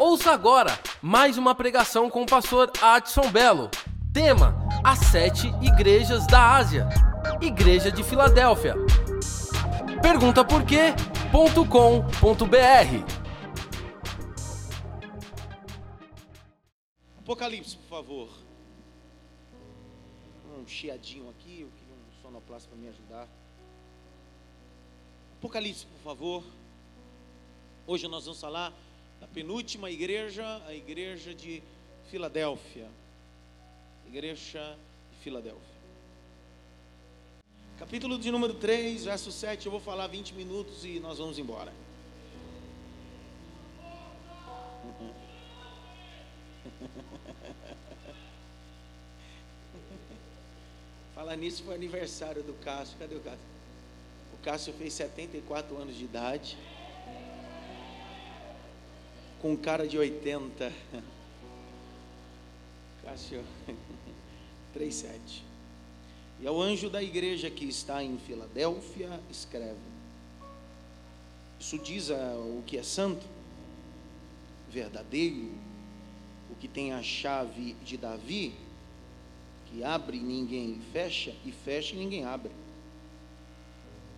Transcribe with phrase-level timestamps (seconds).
[0.00, 0.70] Ouça agora
[1.02, 3.70] mais uma pregação com o pastor Adson Belo.
[4.14, 6.88] Tema: As Sete Igrejas da Ásia.
[7.38, 8.74] Igreja de Filadélfia.
[10.00, 10.96] Pergunta por quê.com.br
[17.18, 18.30] Apocalipse, por favor.
[20.58, 23.28] Um chiadinho aqui, eu queria um sonoplasta para me ajudar.
[25.36, 26.42] Apocalipse, por favor.
[27.86, 28.72] Hoje nós vamos falar
[29.20, 31.62] da penúltima igreja, a igreja de
[32.10, 32.88] Filadélfia.
[34.06, 34.78] Igreja
[35.12, 35.60] de Filadélfia.
[37.78, 41.70] Capítulo de número 3, verso 7, eu vou falar 20 minutos e nós vamos embora.
[51.14, 52.96] Falar nisso foi aniversário do Cássio.
[52.98, 53.44] Cadê o Cássio?
[54.32, 56.56] O Cássio fez 74 anos de idade.
[59.40, 60.72] Com cara de 80.
[63.02, 63.42] Cássio
[64.74, 65.44] 37.
[66.40, 69.78] E ao anjo da igreja que está em Filadélfia, escreve:
[71.58, 73.26] Isso diz a, o que é santo,
[74.70, 75.50] verdadeiro,
[76.50, 78.54] o que tem a chave de Davi,
[79.66, 82.52] que abre e ninguém fecha, e fecha e ninguém abre.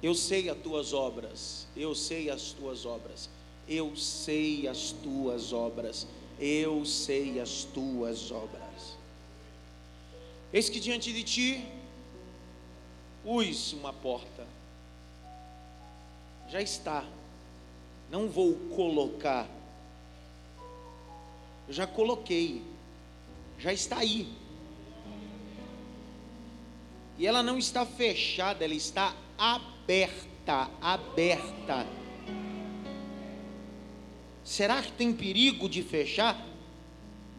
[0.03, 3.29] Eu sei as tuas obras, eu sei as tuas obras,
[3.73, 6.06] eu sei as tuas obras,
[6.39, 8.97] eu sei as tuas obras.
[10.53, 11.67] Eis que diante de ti
[13.25, 14.47] pus uma porta,
[16.51, 17.05] já está,
[18.11, 19.48] não vou colocar,
[21.67, 22.62] eu já coloquei,
[23.59, 24.29] já está aí.
[27.19, 32.02] E ela não está fechada, ela está aberta, aberta.
[34.45, 36.45] Será que tem perigo de fechar?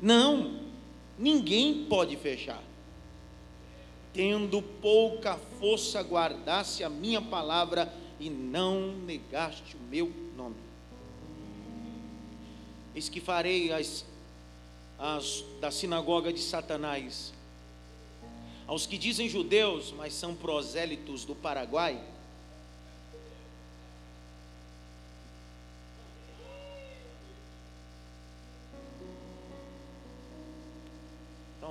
[0.02, 0.60] Não,
[1.18, 2.62] ninguém pode fechar.
[4.14, 10.56] Tendo pouca força, guardasse a minha palavra e não negaste o meu nome.
[12.96, 14.06] Eis que farei as,
[15.00, 17.34] as da sinagoga de Satanás,
[18.68, 22.02] aos que dizem judeus, mas são prosélitos do Paraguai,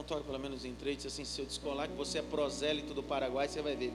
[0.05, 3.05] Então toque pelo menos em três, assim, se eu descolar que você é prosélito do
[3.05, 3.93] Paraguai, você vai ver.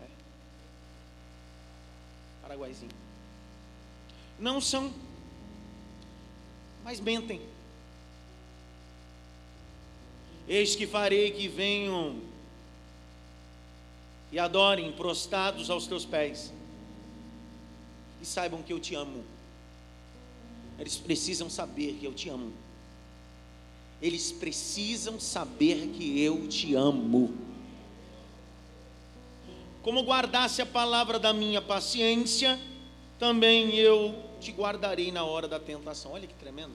[0.00, 0.06] É.
[2.40, 2.92] Paraguaizinho.
[4.38, 4.90] Não são,
[6.82, 7.42] mas mentem.
[10.48, 12.22] Eis que farei que venham
[14.32, 16.58] e adorem prostrados aos teus pés
[18.20, 19.24] e saibam que eu te amo.
[20.78, 22.52] Eles precisam saber que eu te amo.
[24.00, 27.34] Eles precisam saber que eu te amo.
[29.82, 32.58] Como guardasse a palavra da minha paciência,
[33.18, 36.12] também eu te guardarei na hora da tentação.
[36.12, 36.74] Olha que tremendo.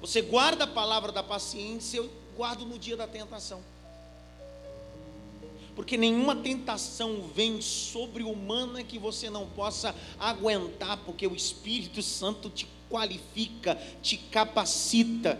[0.00, 3.62] Você guarda a palavra da paciência, eu guardo no dia da tentação
[5.76, 12.48] porque nenhuma tentação vem sobre humana que você não possa aguentar, porque o Espírito Santo
[12.48, 15.38] te qualifica, te capacita.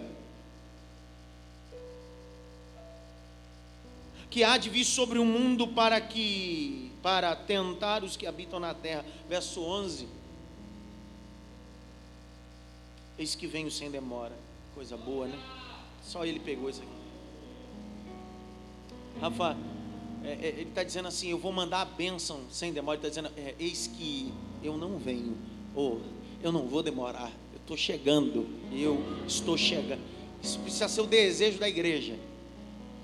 [4.28, 8.74] Que há de vir sobre o mundo para que para tentar os que habitam na
[8.74, 9.06] terra.
[9.26, 10.06] Verso 11.
[13.18, 14.36] Eis que venho sem demora.
[14.74, 15.38] Coisa boa, né?
[16.02, 16.90] Só ele pegou isso aqui.
[19.18, 19.56] Rafa,
[20.24, 22.98] é, é, ele está dizendo assim: Eu vou mandar a bênção sem demora.
[22.98, 24.32] Ele está dizendo: é, Eis que
[24.62, 25.36] eu não venho,
[25.74, 26.00] ou
[26.42, 30.00] eu não vou demorar, eu estou chegando, eu estou chegando.
[30.42, 32.16] Isso precisa ser o desejo da igreja.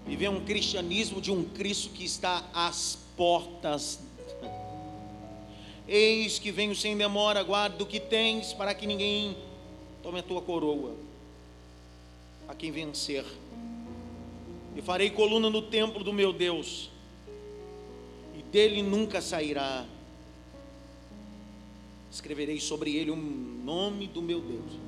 [0.07, 4.01] Viver um cristianismo de um Cristo que está às portas.
[5.87, 9.37] Eis que venho sem demora, guarda o que tens, para que ninguém
[10.03, 10.95] tome a tua coroa.
[12.49, 13.25] A quem vencer.
[14.75, 16.92] E farei coluna no templo do meu Deus
[18.53, 19.87] dele nunca sairá.
[22.11, 24.79] Escreverei sobre ele o nome do meu Deus,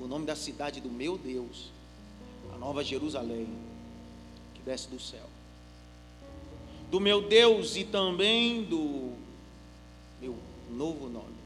[0.00, 1.70] o nome da cidade do meu Deus,
[2.54, 3.46] a nova Jerusalém,
[4.54, 5.28] que desce do céu.
[6.90, 9.12] Do meu Deus e também do
[10.20, 10.34] meu
[10.70, 11.36] novo nome.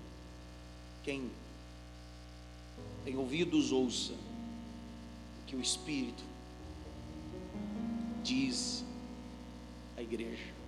[1.03, 1.29] Quem
[3.05, 6.23] tem ouvidos, ouça o que o Espírito
[8.23, 8.85] diz
[9.97, 10.60] a igreja.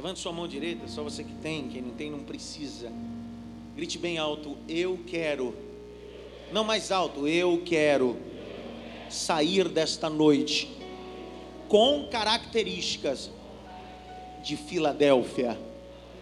[0.00, 2.90] Levante sua mão direita, só você que tem, quem não tem não precisa.
[3.76, 5.54] Grite bem alto: Eu quero.
[6.50, 8.16] Não mais alto, eu quero
[9.10, 10.74] sair desta noite
[11.68, 13.30] com características
[14.42, 15.58] de Filadélfia.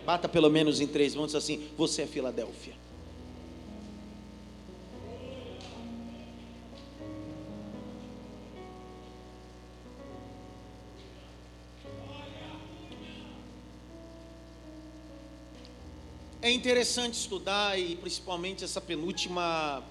[0.04, 2.75] Bata pelo menos em três mãos assim: Você é Filadélfia.
[16.58, 19.82] Interessante estudar e principalmente essa penúltima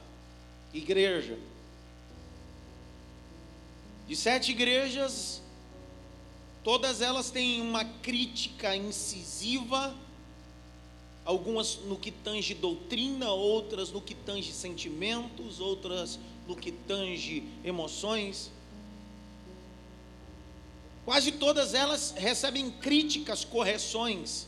[0.74, 1.40] igreja.
[4.06, 5.42] De sete igrejas,
[6.64, 9.96] todas elas têm uma crítica incisiva,
[11.24, 18.52] algumas no que tange doutrina, outras no que tange sentimentos, outras no que tange emoções.
[21.06, 24.48] Quase todas elas recebem críticas, correções.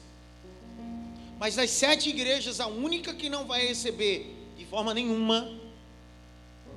[1.40, 5.50] Mas das sete igrejas, a única que não vai receber de forma nenhuma,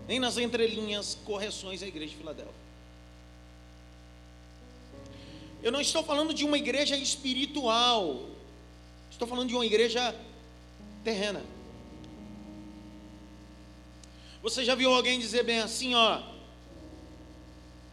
[0.07, 2.63] nem nas entrelinhas, correções é a igreja de Filadélfia.
[5.61, 8.29] Eu não estou falando de uma igreja espiritual,
[9.11, 10.15] estou falando de uma igreja
[11.03, 11.43] terrena.
[14.43, 16.23] Você já viu alguém dizer bem assim, ó,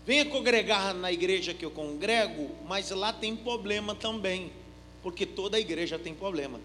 [0.05, 4.51] venha congregar na igreja que eu congrego, mas lá tem problema também
[5.01, 6.59] porque toda a igreja tem problema.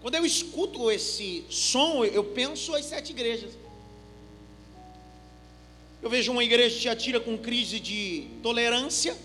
[0.00, 3.52] Quando eu escuto esse som, eu penso as sete igrejas.
[6.02, 9.16] Eu vejo uma igreja que atira com crise de tolerância,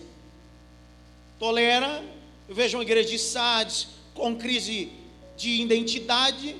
[1.40, 2.04] tolera.
[2.50, 4.92] Eu vejo uma igreja de Sardes com crise
[5.38, 6.56] de identidade.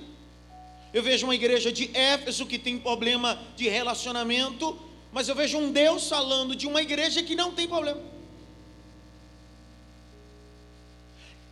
[0.94, 4.80] Eu vejo uma igreja de Éfeso que tem problema de relacionamento.
[5.12, 8.15] Mas eu vejo um Deus falando de uma igreja que não tem problema.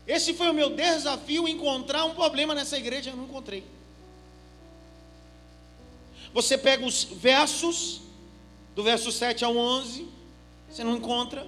[0.08, 3.64] Esse foi o meu desafio encontrar um problema nessa igreja, eu não encontrei.
[6.34, 8.02] Você pega os versos
[8.76, 10.08] do verso 7 ao 11,
[10.70, 11.48] você não encontra.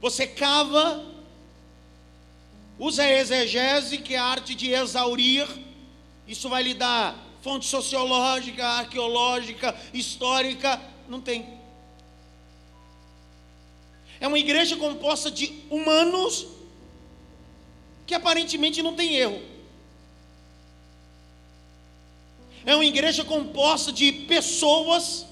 [0.00, 1.04] Você cava,
[2.78, 5.46] usa a exegese, que é a arte de exaurir.
[6.26, 11.56] Isso vai lhe dar fonte sociológica, arqueológica, histórica, não tem.
[14.18, 16.55] É uma igreja composta de humanos
[18.06, 19.42] que aparentemente não tem erro.
[22.64, 25.26] É uma igreja composta de pessoas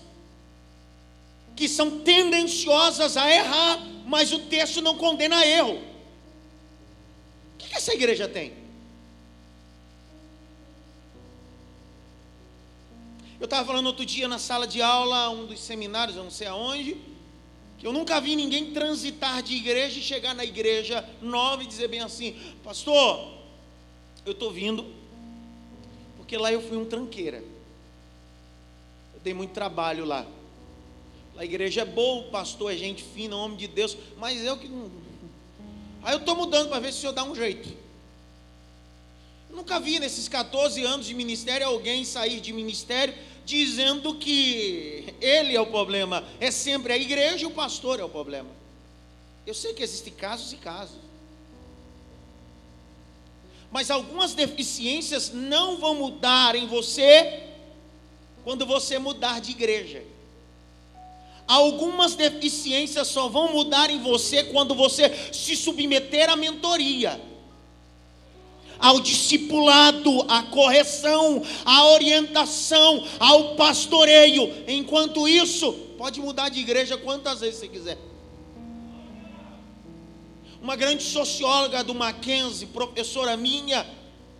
[1.57, 5.81] que são tendenciosas a errar, mas o texto não condena erro.
[7.55, 8.53] O que essa igreja tem?
[13.41, 16.47] Eu estava falando outro dia na sala de aula, um dos seminários, eu não sei
[16.47, 16.97] aonde,
[17.85, 22.01] eu nunca vi ninguém transitar de igreja e chegar na igreja nova e dizer bem
[22.01, 22.35] assim:
[22.65, 23.35] Pastor,
[24.25, 24.87] eu estou vindo,
[26.17, 27.45] porque lá eu fui um tranqueira.
[29.13, 30.27] Eu dei muito trabalho lá.
[31.37, 34.67] A igreja é boa, o pastor é gente fina, homem de Deus, mas eu que
[34.67, 34.91] não.
[36.03, 37.69] Aí eu estou mudando para ver se o senhor dá um jeito.
[39.51, 43.15] Eu nunca vi nesses 14 anos de ministério alguém sair de ministério
[43.45, 48.09] dizendo que ele é o problema, é sempre a igreja e o pastor é o
[48.09, 48.49] problema.
[49.47, 50.97] Eu sei que existem casos e casos.
[53.71, 57.43] Mas algumas deficiências não vão mudar em você
[58.45, 60.03] quando você mudar de igreja.
[61.47, 67.34] Algumas deficiências só vão mudar em você quando você se submeter à mentoria
[68.85, 74.53] ao discipulado, à correção, à orientação, ao pastoreio.
[74.69, 77.99] Enquanto isso, pode mudar de igreja quantas vezes você quiser.
[80.61, 83.87] Uma grande socióloga do Mackenzie, professora minha,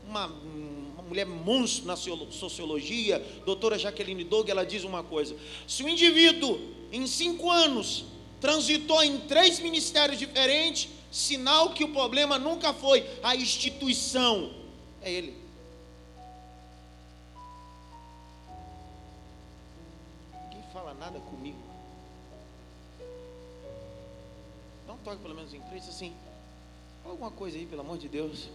[0.07, 5.35] uma, uma mulher monstro na sociologia, doutora Jaqueline Doug, ela diz uma coisa:
[5.67, 6.61] se o indivíduo
[6.93, 8.05] em cinco anos
[8.43, 14.53] transitou em três ministérios diferentes, Sinal que o problema nunca foi a instituição,
[15.01, 15.39] é ele.
[20.43, 21.57] Ninguém fala nada comigo.
[24.89, 26.13] Um toque pelo menos em três assim.
[27.05, 28.49] Alguma coisa aí, pelo amor de Deus.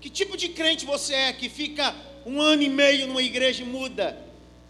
[0.00, 3.66] Que tipo de crente você é que fica um ano e meio numa igreja e
[3.66, 4.27] muda?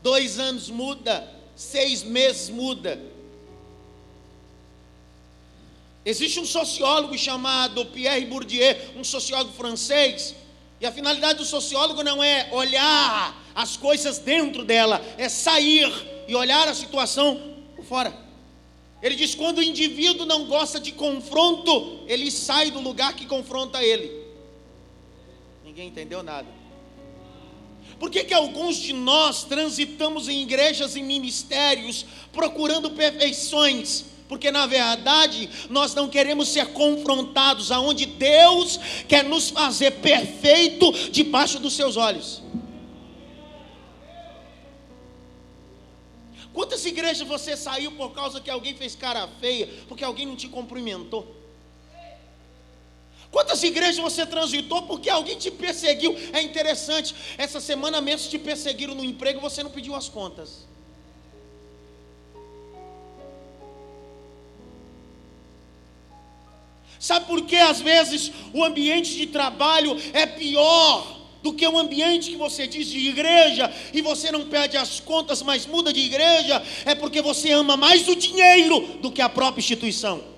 [0.09, 1.15] Dois anos muda,
[1.55, 2.93] seis meses muda.
[6.05, 10.35] Existe um sociólogo chamado Pierre Bourdieu, um sociólogo francês,
[10.81, 15.91] E a finalidade do sociólogo não é olhar as coisas dentro dela, é sair
[16.29, 18.17] e olhar a situação por fora.
[19.03, 23.83] Ele diz: quando o indivíduo não gosta de confronto, ele sai do lugar que confronta
[23.83, 24.09] ele.
[25.65, 26.58] Ninguém entendeu nada.
[27.99, 34.05] Por que, que alguns de nós transitamos em igrejas e ministérios procurando perfeições?
[34.29, 38.79] porque na verdade nós não queremos ser confrontados aonde Deus
[39.09, 42.43] quer nos fazer perfeito debaixo dos seus olhos.
[46.53, 50.49] Quantas igrejas você saiu por causa que alguém fez cara feia, porque alguém não te
[50.49, 51.38] cumprimentou?
[53.31, 56.17] Quantas igrejas você transitou porque alguém te perseguiu?
[56.33, 60.67] É interessante, essa semana mesmo te perseguiram no emprego, você não pediu as contas.
[66.99, 72.31] Sabe por que às vezes o ambiente de trabalho é pior do que o ambiente
[72.31, 76.61] que você diz de igreja e você não pede as contas, mas muda de igreja?
[76.85, 80.38] É porque você ama mais o dinheiro do que a própria instituição.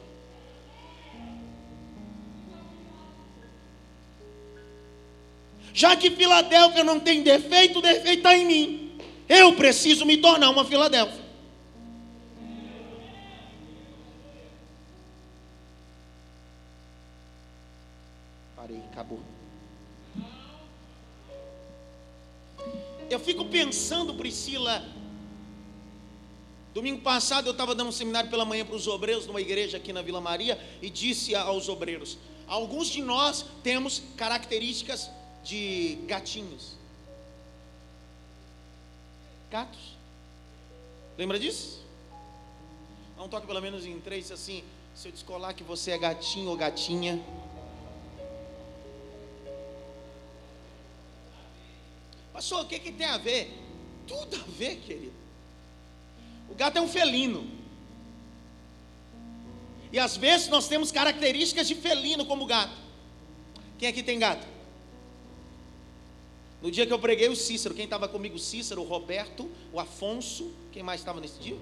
[5.80, 8.98] Já que Filadélfia não tem defeito, o defeito está em mim.
[9.26, 11.30] Eu preciso me tornar uma Filadélfia.
[18.92, 19.20] acabou.
[23.08, 24.84] Eu fico pensando, Priscila.
[26.74, 29.94] Domingo passado eu estava dando um seminário pela manhã para os obreiros numa igreja aqui
[29.94, 35.10] na Vila Maria e disse aos obreiros: alguns de nós temos características
[35.44, 36.74] de gatinhos.
[39.50, 39.96] Gatos.
[41.18, 41.80] Lembra disso?
[43.16, 44.62] Dá um toque pelo menos em três assim.
[44.94, 47.22] Se eu descolar que você é gatinho ou gatinha.
[52.32, 53.56] Pastor, o que, que tem a ver?
[54.06, 55.12] Tudo a ver, querido.
[56.48, 57.46] O gato é um felino.
[59.92, 62.76] E às vezes nós temos características de felino como gato.
[63.78, 64.46] Quem aqui tem gato?
[66.62, 68.36] No dia que eu preguei o Cícero, quem estava comigo?
[68.36, 70.52] O Cícero, o Roberto, o Afonso.
[70.72, 71.56] Quem mais estava nesse dia?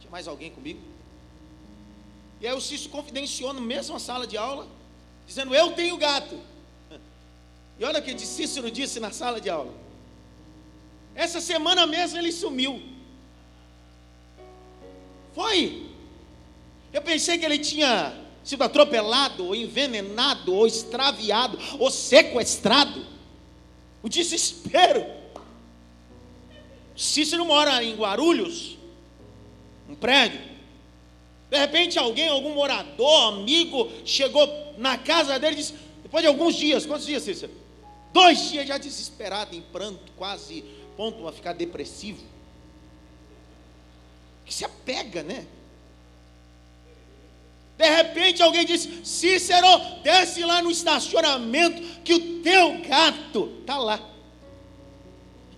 [0.00, 0.80] Tinha mais alguém comigo?
[2.40, 4.66] E aí o Cícero confidenciou na mesma sala de aula,
[5.26, 6.38] dizendo: Eu tenho gato.
[7.78, 9.74] E olha o que Cícero disse na sala de aula.
[11.14, 12.82] Essa semana mesmo ele sumiu.
[15.34, 15.90] Foi.
[16.92, 23.04] Eu pensei que ele tinha sido atropelado, ou envenenado, ou extraviado, ou sequestrado.
[24.02, 25.04] O desespero.
[26.94, 28.78] Cícero mora em Guarulhos,
[29.88, 30.40] um prédio.
[31.50, 34.46] De repente alguém, algum morador, amigo, chegou
[34.76, 37.52] na casa dele e disse, depois de alguns dias, quantos dias, Cícero?
[38.12, 40.64] Dois dias já desesperado, em pranto, quase
[40.96, 42.22] ponto a ficar depressivo.
[44.44, 45.46] Que se apega, né?
[47.76, 49.66] De repente alguém diz: Cícero,
[50.02, 54.00] desce lá no estacionamento que o teu gato está lá.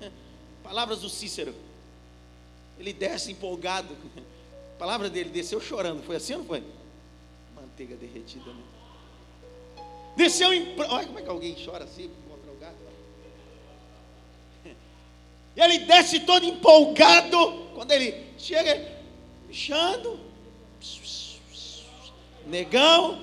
[0.63, 1.55] Palavras do Cícero.
[2.79, 3.97] Ele desce empolgado.
[4.79, 6.03] Palavra dele, desceu chorando.
[6.03, 6.63] Foi assim ou não foi?
[7.55, 8.63] Manteiga derretida, né?
[10.17, 10.75] Desceu em.
[10.79, 12.11] Olha como é que alguém chora assim.
[15.55, 17.67] E ele desce todo empolgado.
[17.75, 18.97] Quando ele chega,
[19.47, 20.26] pichando,
[22.47, 23.19] negão,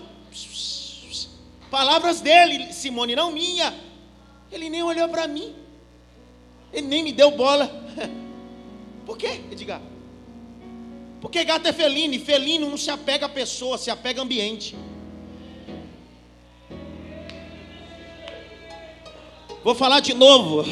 [1.72, 3.74] palavras dele, Simone, não minha.
[4.52, 5.56] Ele nem olhou para mim,
[6.72, 7.68] ele nem me deu bola.
[9.06, 9.82] Por quê, Edgar?
[11.20, 14.76] Porque gato é felino, e felino não se apega a pessoa, se apega a ambiente.
[19.64, 20.66] Vou falar de novo.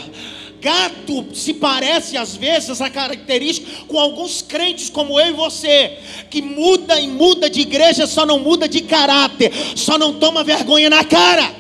[0.62, 5.98] Gato se parece às vezes a característica com alguns crentes como eu e você,
[6.30, 10.88] que muda e muda de igreja, só não muda de caráter, só não toma vergonha
[10.88, 11.52] na cara.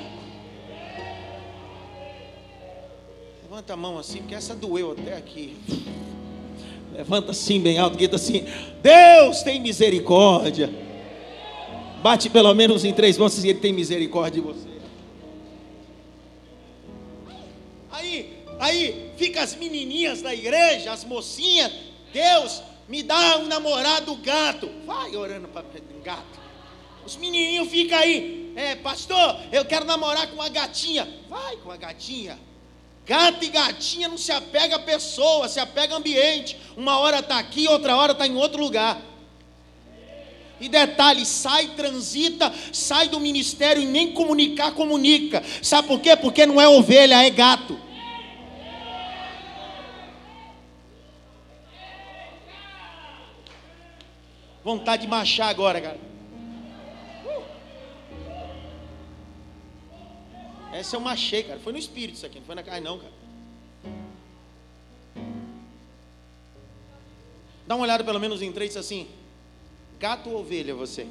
[3.43, 5.57] Levanta a mão assim, porque essa doeu até aqui.
[6.93, 8.45] Levanta assim bem alto, grita assim:
[8.83, 10.71] Deus tem misericórdia.
[12.03, 14.69] Bate pelo menos em três mãos e Ele tem misericórdia de você.
[17.91, 18.30] Aí
[19.17, 21.71] fica as menininhas da igreja, as mocinhas,
[22.13, 24.69] Deus, me dá um namorado gato.
[24.85, 25.63] Vai orando para
[26.03, 26.39] gato.
[27.05, 31.07] Os menininhos ficam aí, é, pastor, eu quero namorar com uma gatinha.
[31.29, 32.37] Vai com a gatinha.
[33.05, 36.57] Gato e gatinha não se apega a pessoa, se apega a ambiente.
[36.77, 39.01] Uma hora está aqui, outra hora está em outro lugar.
[40.59, 45.43] E detalhe, sai, transita, sai do ministério e nem comunicar, comunica.
[45.63, 46.15] Sabe por quê?
[46.15, 47.79] Porque não é ovelha, é gato.
[54.63, 55.99] Vontade de marchar agora, cara.
[60.71, 61.59] Essa eu machei, cara.
[61.59, 63.13] Foi no espírito isso aqui, não foi na carne, não, cara.
[67.67, 69.07] Dá uma olhada pelo menos em três assim.
[69.99, 71.07] Gato ou ovelha você?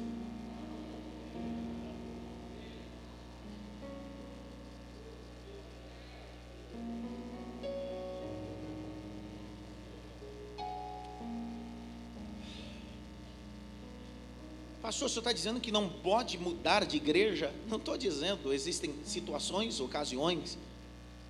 [14.91, 17.49] Pastor, o senhor está dizendo que não pode mudar de igreja?
[17.69, 20.57] Não estou dizendo, existem situações, ocasiões.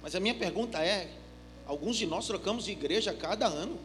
[0.01, 1.15] Mas a minha pergunta é:
[1.67, 3.77] alguns de nós trocamos de igreja a cada ano.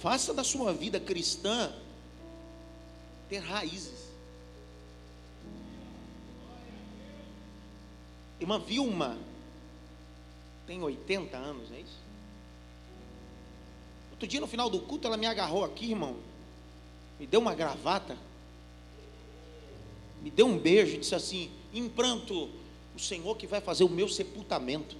[0.00, 1.72] Faça da sua vida cristã
[3.28, 4.10] ter raízes.
[8.40, 9.16] Irmã Vilma
[10.66, 11.99] tem 80 anos, não é isso?
[14.20, 16.14] Outro dia, no final do culto, ela me agarrou aqui, irmão.
[17.18, 18.18] Me deu uma gravata.
[20.20, 22.50] Me deu um beijo e disse assim: em pranto,
[22.94, 24.94] o Senhor que vai fazer o meu sepultamento.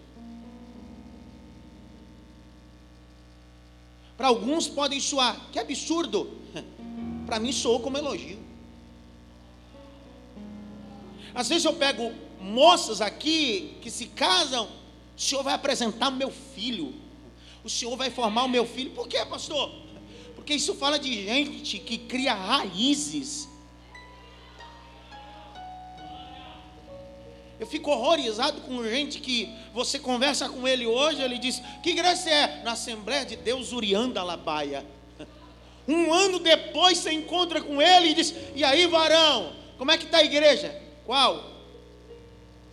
[4.16, 6.30] Para alguns podem soar, que absurdo.
[7.26, 8.38] Para mim soou como elogio.
[11.34, 12.10] Às vezes eu pego
[12.40, 14.66] moças aqui que se casam,
[15.14, 17.09] o senhor vai apresentar meu filho.
[17.64, 18.90] O senhor vai formar o meu filho.
[18.90, 19.70] Por quê, pastor?
[20.34, 23.50] Porque isso fala de gente que cria raízes
[27.60, 32.30] Eu fico horrorizado com gente que você conversa com ele hoje, ele diz: Que igreja
[32.30, 32.62] é?
[32.62, 34.84] Na Assembleia de Deus Urianda Labaia.
[35.86, 40.06] Um ano depois você encontra com ele e diz: E aí, varão, como é que
[40.06, 40.74] está a igreja?
[41.04, 41.50] Qual?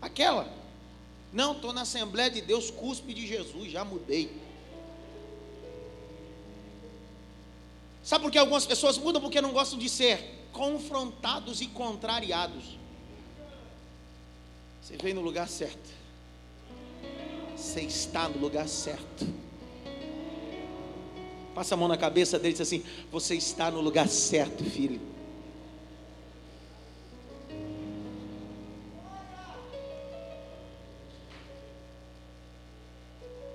[0.02, 0.48] Aquela.
[1.34, 4.32] Não, estou na Assembleia de Deus Cuspe de Jesus, já mudei.
[8.08, 9.22] Sabe por que algumas pessoas mudam?
[9.22, 12.80] Porque não gostam de ser confrontados e contrariados.
[14.82, 15.90] Você veio no lugar certo.
[17.54, 19.28] Você está no lugar certo.
[21.54, 25.02] Passa a mão na cabeça dele e diz assim: Você está no lugar certo, filho.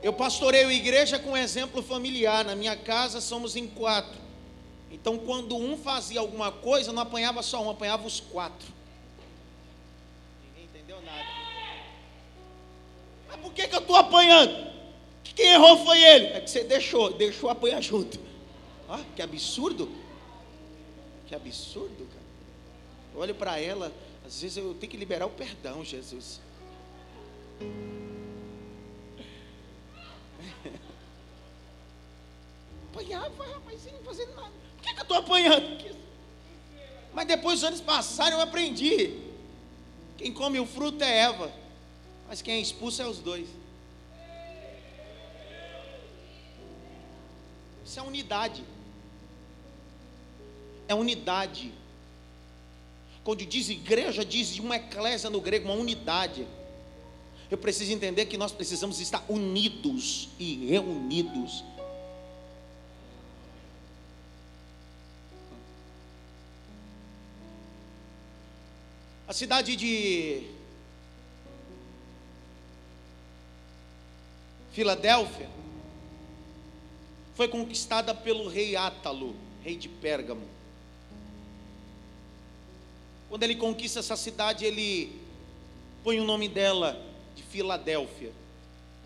[0.03, 2.45] Eu pastoreio igreja com exemplo familiar.
[2.45, 4.22] Na minha casa somos em quatro.
[4.93, 8.83] Então, quando um fazia alguma coisa, não apanhava só um, apanhava os quatro.
[13.43, 14.73] por que, que eu estou apanhando?
[15.35, 16.27] Quem errou foi ele.
[16.27, 18.19] É que você deixou, deixou apanhar junto.
[18.89, 19.91] Ah, que absurdo.
[21.27, 22.23] Que absurdo, cara.
[23.15, 23.93] Eu olho para ela,
[24.25, 26.41] às vezes eu tenho que liberar o perdão, Jesus.
[32.91, 34.62] Apanhava, rapaz, não fazendo nada.
[34.83, 35.97] Que, que eu estou apanhando?
[37.15, 39.19] Mas depois os anos passaram, eu aprendi.
[40.19, 41.63] Quem come o fruto é Eva
[42.33, 43.47] mas quem é expulso é os dois.
[47.85, 48.65] Isso é unidade.
[50.89, 51.71] É unidade.
[53.23, 56.47] Quando diz igreja, diz uma eclésia no grego, uma unidade.
[57.51, 61.63] Eu preciso entender que nós precisamos estar unidos e reunidos.
[69.33, 70.43] A cidade de
[74.73, 75.49] Filadélfia
[77.35, 80.47] foi conquistada pelo rei Átalo, rei de Pérgamo.
[83.31, 85.19] Quando ele conquista essa cidade, ele
[86.05, 87.03] põe o nome dela
[87.35, 88.33] de Filadélfia.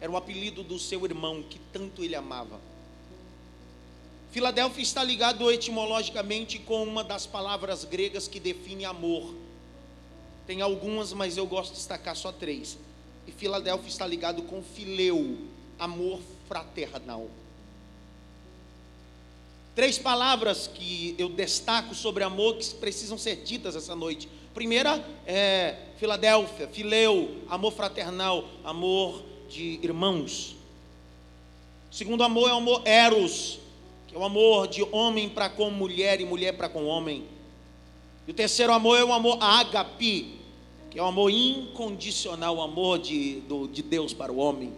[0.01, 2.61] Era o apelido do seu irmão que tanto ele amava.
[4.33, 9.46] Filadélfia está ligado etimologicamente com uma das palavras gregas que define amor.
[10.47, 12.79] Tem algumas, mas eu gosto de destacar só três.
[13.27, 15.39] E Filadélfia está ligado com fileu,
[15.79, 17.29] amor fraternal.
[19.75, 24.29] Três palavras que eu destaco sobre amor que precisam ser ditas essa noite.
[24.55, 30.57] Primeira é Filadélfia, fileu, amor fraternal, amor de irmãos.
[31.91, 33.59] Segundo amor é o amor eros,
[34.07, 37.27] que é o amor de homem para com mulher e mulher para com homem.
[38.27, 40.41] E o terceiro amor é o amor agape,
[40.91, 44.73] que é o amor incondicional, o amor de, do, de Deus para o homem.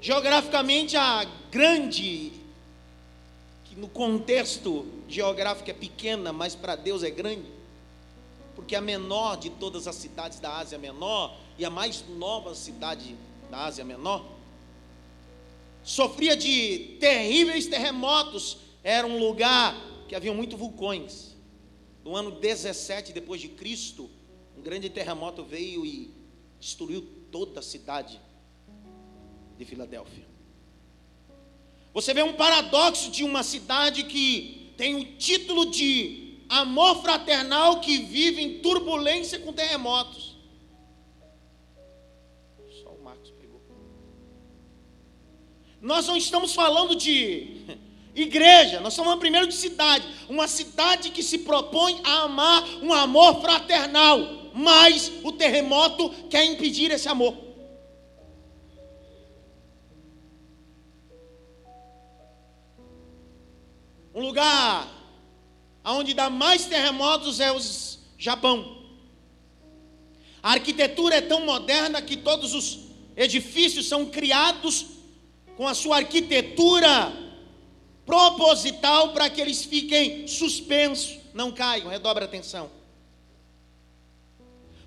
[0.00, 2.32] Geograficamente, a grande,
[3.64, 7.46] que no contexto geográfico é pequena, mas para Deus é grande,
[8.56, 13.16] porque a menor de todas as cidades da Ásia Menor e a mais nova cidade
[13.50, 14.24] da Ásia Menor,
[15.84, 18.58] sofria de terríveis terremotos.
[18.82, 19.76] Era um lugar
[20.08, 21.36] que havia muitos vulcões.
[22.02, 24.10] No ano 17 depois de Cristo,
[24.56, 26.10] um grande terremoto veio e
[26.58, 28.18] destruiu toda a cidade
[29.56, 30.26] de Filadélfia.
[31.92, 37.98] Você vê um paradoxo de uma cidade que tem o título de amor fraternal que
[37.98, 40.36] vive em turbulência com terremotos.
[42.82, 43.60] Só o Marcos pegou.
[45.82, 47.78] Nós não estamos falando de
[48.22, 53.40] igreja, nós falando primeiro de cidade, uma cidade que se propõe a amar um amor
[53.40, 54.18] fraternal,
[54.54, 57.36] mas o terremoto quer impedir esse amor.
[64.14, 64.88] Um lugar
[65.84, 67.60] onde dá mais terremotos é o
[68.18, 68.78] Japão.
[70.42, 72.80] A arquitetura é tão moderna que todos os
[73.16, 74.86] edifícios são criados
[75.56, 77.27] com a sua arquitetura
[78.08, 82.70] proposital para que eles fiquem suspensos, não caiam, redobre a atenção.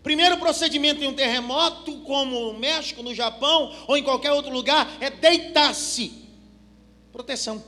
[0.01, 4.97] Primeiro procedimento em um terremoto, como no México, no Japão ou em qualquer outro lugar,
[4.99, 6.27] é deitar-se.
[7.11, 7.63] Proteção.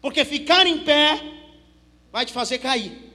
[0.00, 1.20] Porque ficar em pé
[2.12, 3.09] vai te fazer cair.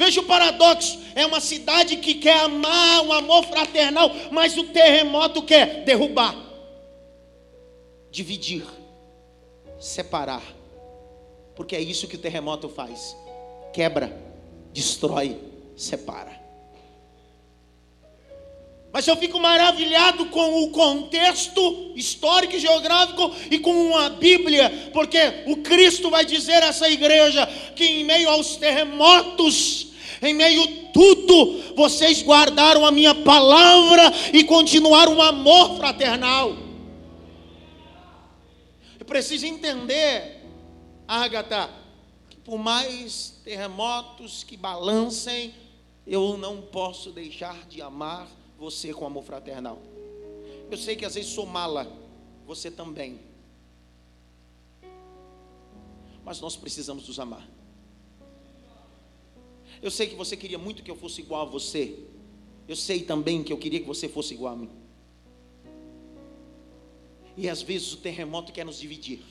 [0.00, 5.42] Veja o paradoxo: é uma cidade que quer amar, um amor fraternal, mas o terremoto
[5.42, 6.34] quer derrubar,
[8.10, 8.64] dividir,
[9.78, 10.42] separar,
[11.54, 13.14] porque é isso que o terremoto faz:
[13.74, 14.18] quebra,
[14.72, 15.38] destrói,
[15.76, 16.40] separa.
[18.90, 25.18] Mas eu fico maravilhado com o contexto histórico e geográfico e com a Bíblia, porque
[25.46, 29.89] o Cristo vai dizer a essa igreja que em meio aos terremotos,
[30.22, 36.54] em meio a tudo, vocês guardaram a minha palavra e continuaram um amor fraternal.
[38.98, 40.44] Eu preciso entender,
[41.08, 41.70] Agatha,
[42.28, 45.54] que por mais terremotos que balancem,
[46.06, 48.28] eu não posso deixar de amar
[48.58, 49.80] você com amor fraternal.
[50.70, 51.90] Eu sei que às vezes sou mala,
[52.46, 53.18] você também.
[56.24, 57.59] Mas nós precisamos nos amar.
[59.82, 61.98] Eu sei que você queria muito que eu fosse igual a você.
[62.68, 64.70] Eu sei também que eu queria que você fosse igual a mim.
[67.36, 69.22] E às vezes o terremoto quer nos dividir.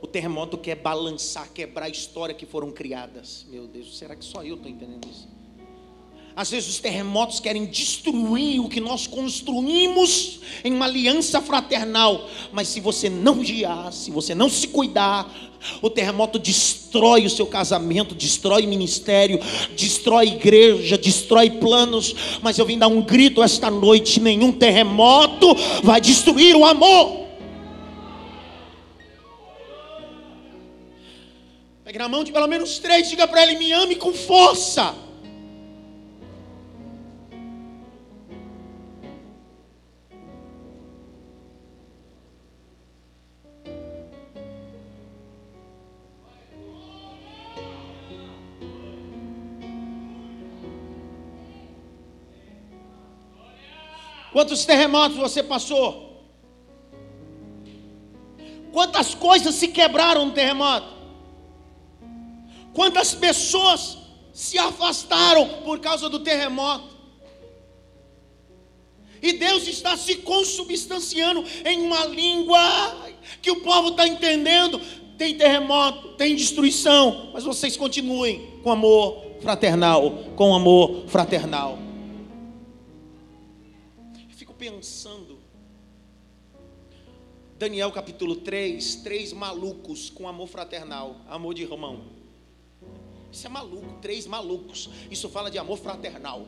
[0.00, 3.44] O terremoto quer balançar, quebrar a história que foram criadas.
[3.48, 5.28] Meu Deus, será que só eu estou entendendo isso?
[6.38, 12.30] Às vezes os terremotos querem destruir o que nós construímos em uma aliança fraternal.
[12.52, 15.28] Mas se você não guiar, se você não se cuidar,
[15.82, 19.40] o terremoto destrói o seu casamento, destrói ministério,
[19.76, 22.14] destrói igreja, destrói planos.
[22.40, 27.26] Mas eu vim dar um grito esta noite: nenhum terremoto vai destruir o amor.
[31.82, 35.07] Pegue na mão de pelo menos três, diga para ele: me ame com força.
[54.38, 56.22] Quantos terremotos você passou?
[58.70, 60.86] Quantas coisas se quebraram no terremoto?
[62.72, 63.98] Quantas pessoas
[64.32, 66.96] se afastaram por causa do terremoto?
[69.20, 72.60] E Deus está se consubstanciando em uma língua
[73.42, 74.80] que o povo está entendendo.
[75.18, 81.87] Tem terremoto, tem destruição, mas vocês continuem com amor fraternal, com amor fraternal
[84.58, 85.38] pensando.
[87.56, 92.04] Daniel capítulo 3, três malucos com amor fraternal, amor de irmão.
[93.32, 94.90] Isso é maluco, três malucos.
[95.10, 96.46] Isso fala de amor fraternal.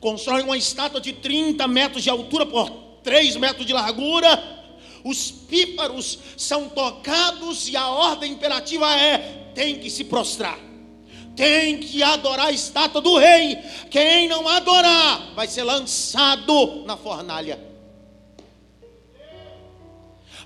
[0.00, 2.70] Constrói uma estátua de 30 metros de altura por
[3.02, 4.60] 3 metros de largura.
[5.04, 10.71] Os pífaros são tocados e a ordem imperativa é: tem que se prostrar
[11.34, 13.58] tem que adorar a estátua do rei.
[13.90, 17.72] Quem não adorar vai ser lançado na fornalha.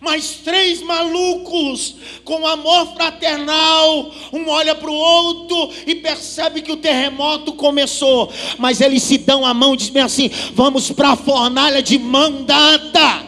[0.01, 6.77] Mas três malucos com amor fraternal, um olha para o outro e percebe que o
[6.77, 11.83] terremoto começou, mas eles se dão a mão e dizem assim: vamos para a fornalha
[11.83, 13.26] de mão dada.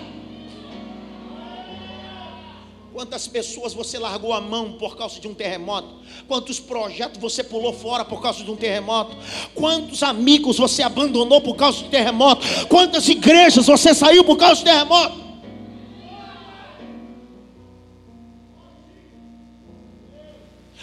[2.99, 5.89] Quantas pessoas você largou a mão por causa de um terremoto?
[6.27, 9.17] Quantos projetos você pulou fora por causa de um terremoto?
[9.55, 12.45] Quantos amigos você abandonou por causa do terremoto?
[12.67, 15.17] Quantas igrejas você saiu por causa do terremoto?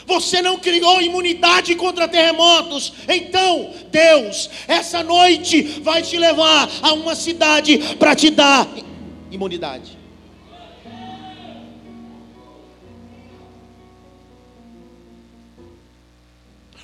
[0.05, 2.93] Você não criou imunidade contra terremotos.
[3.09, 8.69] Então, Deus, essa noite vai te levar a uma cidade para te dar
[9.29, 10.04] imunidade.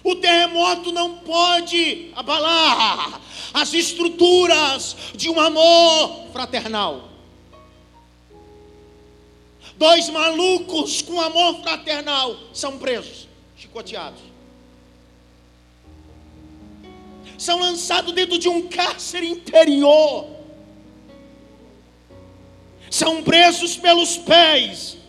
[0.04, 3.22] O terremoto não pode abalar
[3.54, 7.10] as estruturas de um amor fraternal.
[9.78, 14.22] Dois malucos com amor fraternal são presos, chicoteados.
[17.38, 20.28] São lançados dentro de um cárcere interior.
[22.92, 25.01] São presos pelos pés.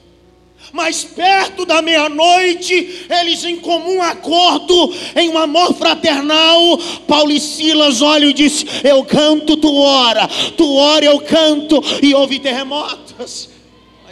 [0.72, 8.00] Mas perto da meia-noite, eles em comum acordo, em um amor fraternal, Paulo e Silas
[8.00, 13.52] olham e diz: Eu canto, tu ora, tu ora, eu canto, e houve terremotos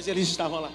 [0.00, 0.72] mas eles estavam lá.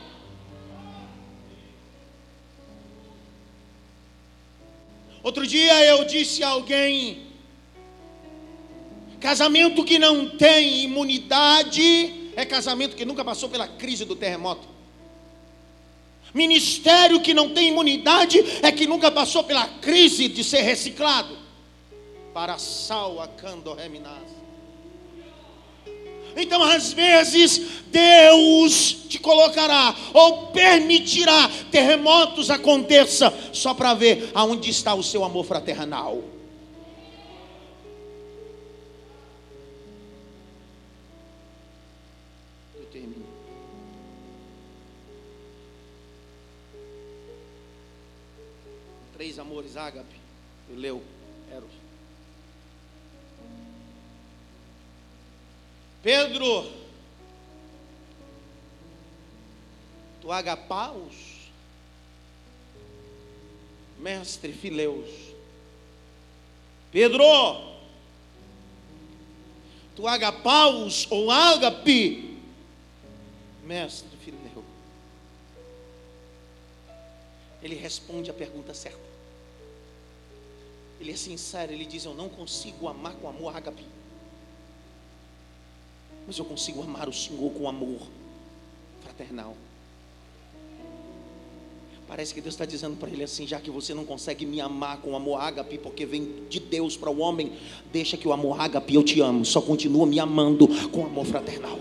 [5.23, 7.25] Outro dia eu disse a alguém:
[9.19, 14.74] casamento que não tem imunidade é casamento que nunca passou pela crise do terremoto.
[16.35, 21.37] Ministério que não tem imunidade é que nunca passou pela crise de ser reciclado.
[22.33, 24.35] Para sal a cando reminaz.
[26.35, 34.93] Então, às vezes, Deus te colocará ou permitirá terremotos aconteça só para ver aonde está
[34.93, 36.21] o seu amor fraternal.
[49.85, 50.15] Ágape,
[50.69, 51.01] leu.
[56.05, 56.71] Pedro,
[60.21, 61.49] tu agapaus,
[63.97, 65.09] mestre Fileus.
[66.91, 67.23] Pedro,
[69.95, 72.37] tu agapaus ou agape,
[73.63, 74.63] mestre Fileu.
[77.63, 79.04] Ele responde a pergunta certa.
[80.99, 83.85] Ele é sincero, ele diz: Eu não consigo amar com amor agape
[86.27, 87.99] mas eu consigo amar o Senhor com amor
[89.01, 89.55] fraternal.
[92.07, 94.97] Parece que Deus está dizendo para ele assim: já que você não consegue me amar
[94.97, 97.53] com amor ágape, porque vem de Deus para o homem,
[97.91, 101.79] deixa que o amor ágape eu te amo, só continua me amando com amor fraternal.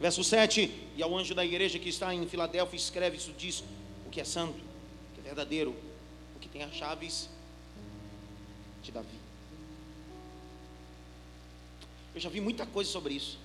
[0.00, 3.64] Verso 7: E ao anjo da igreja que está em Filadélfia, escreve isso: diz
[4.18, 5.72] que é santo, o que é verdadeiro,
[6.34, 7.28] o que tem as chaves
[8.82, 9.16] de Davi.
[12.12, 13.38] Eu já vi muita coisa sobre isso.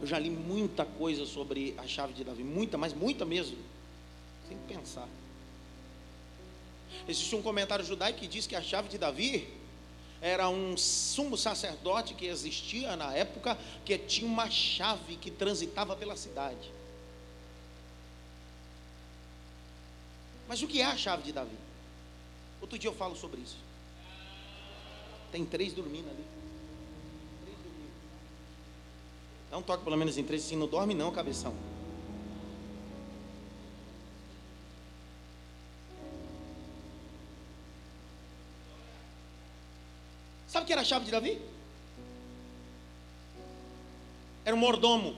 [0.00, 3.56] Eu já li muita coisa sobre a chave de Davi, muita, mas muita mesmo.
[4.48, 5.08] Tem que pensar.
[7.06, 9.46] Existe um comentário judaico que diz que a chave de Davi
[10.20, 16.16] era um sumo sacerdote que existia na época, que tinha uma chave que transitava pela
[16.16, 16.79] cidade.
[20.50, 21.56] Mas o que é a chave de Davi?
[22.60, 23.56] Outro dia eu falo sobre isso.
[25.30, 26.24] Tem três dormindo ali.
[29.48, 31.54] Dá um toque pelo menos em três, assim, não dorme não, cabeção.
[40.48, 41.40] Sabe o que era a chave de Davi?
[44.44, 45.16] Era um mordomo.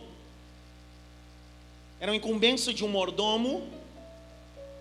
[1.98, 3.80] Era uma incumbência de um mordomo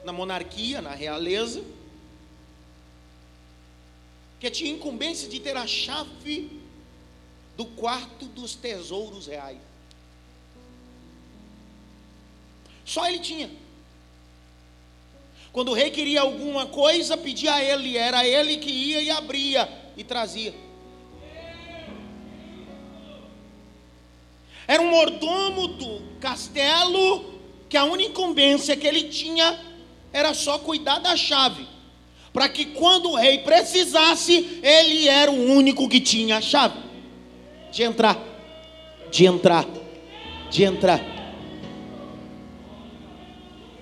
[0.03, 1.63] na monarquia, na realeza,
[4.39, 6.59] que tinha incumbência de ter a chave
[7.55, 9.59] do quarto dos tesouros reais.
[12.83, 13.49] Só ele tinha.
[15.53, 19.69] Quando o rei queria alguma coisa, pedia a ele, era ele que ia e abria
[19.95, 20.53] e trazia.
[24.67, 29.70] Era um mordomo do castelo, que a única incumbência que ele tinha
[30.13, 31.65] era só cuidar da chave,
[32.33, 36.79] para que quando o rei precisasse, ele era o único que tinha a chave.
[37.71, 38.17] de entrar,
[39.09, 39.65] de entrar,
[40.49, 41.01] de entrar.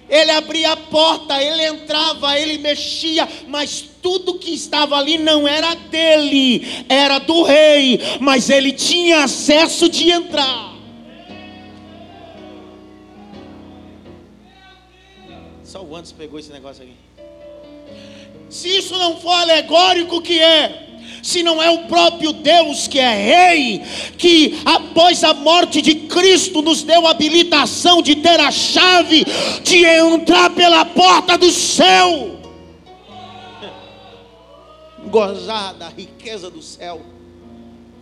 [0.08, 5.76] Ele abria a porta, ele entrava, ele mexia, mas tudo que estava ali não era
[5.76, 10.69] dele, era do rei, mas ele tinha acesso de entrar.
[15.96, 16.94] Antes pegou esse negócio aqui.
[18.50, 20.90] Se isso não for alegórico, que é?
[21.22, 23.82] se não é o próprio Deus que é Rei,
[24.18, 29.26] que após a morte de Cristo nos deu habilitação de ter a chave
[29.64, 32.40] de entrar pela porta do céu,
[35.08, 37.02] gozar da riqueza do céu.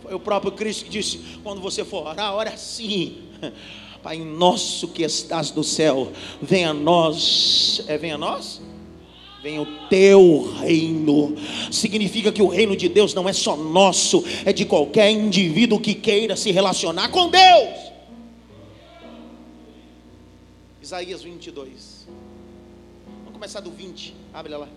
[0.02, 3.18] Foi o próprio Cristo que disse: quando você for orar, ora assim.
[4.08, 8.58] Pai nosso que estás no céu, venha a nós, é venha a nós?
[9.42, 11.36] Venha o teu reino.
[11.70, 15.94] Significa que o reino de Deus não é só nosso, é de qualquer indivíduo que
[15.94, 17.92] queira se relacionar com Deus.
[20.80, 22.08] Isaías 22.
[23.24, 24.16] Vamos começar do 20.
[24.32, 24.68] Abre lá.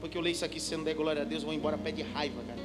[0.00, 2.42] Porque eu leio isso aqui sendo der glória a Deus, vou embora pé de raiva,
[2.44, 2.60] cara.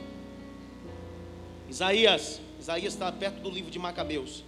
[1.70, 2.42] Isaías.
[2.60, 4.44] Isaías está perto do livro de Macabeus.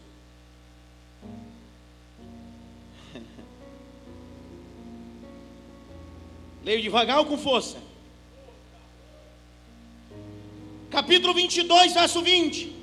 [6.65, 7.77] Leio devagar ou com força?
[10.89, 12.73] Capítulo 22, verso 20.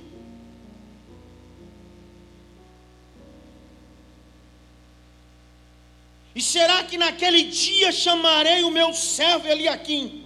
[6.36, 10.24] E será que naquele dia chamarei o meu servo Eliaquim,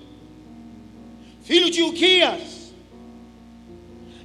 [1.43, 2.73] filho de Uquias,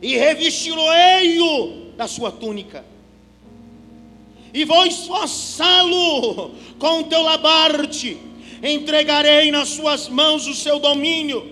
[0.01, 2.83] e revesti-lo-ei-o da sua túnica,
[4.53, 8.30] e vou esforçá-lo com o teu labarte,
[8.61, 11.51] entregarei nas suas mãos o seu domínio,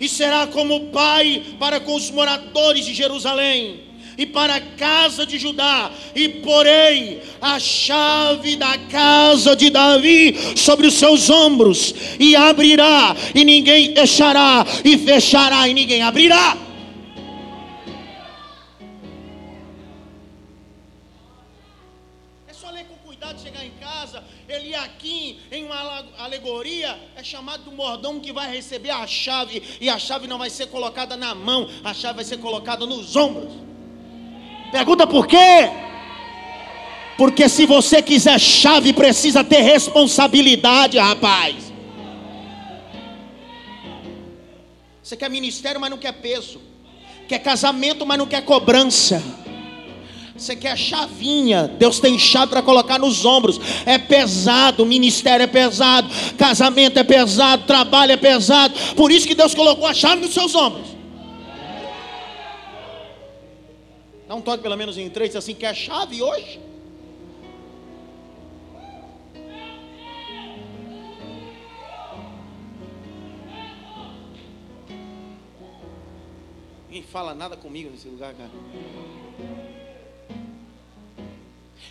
[0.00, 5.38] e será como pai para com os moradores de Jerusalém e para a casa de
[5.38, 13.14] Judá, e porei a chave da casa de Davi sobre os seus ombros, e abrirá,
[13.32, 16.67] e ninguém deixará, e fechará, e ninguém abrirá.
[25.50, 30.26] Em uma alegoria, é chamado do mordão que vai receber a chave, e a chave
[30.26, 33.52] não vai ser colocada na mão, a chave vai ser colocada nos ombros.
[34.70, 35.70] Pergunta por quê?
[37.16, 41.72] Porque se você quiser chave, precisa ter responsabilidade, rapaz.
[45.02, 46.60] Você quer ministério, mas não quer peso.
[47.26, 49.22] Quer casamento, mas não quer cobrança.
[50.38, 53.60] Você quer chavinha, Deus tem chave para colocar nos ombros.
[53.84, 58.72] É pesado, ministério é pesado, casamento é pesado, trabalho é pesado.
[58.94, 60.86] Por isso que Deus colocou a chave nos seus ombros.
[64.28, 66.60] Dá um toque pelo menos em três, assim, quer chave hoje?
[76.86, 78.50] Ninguém fala nada comigo nesse lugar, cara.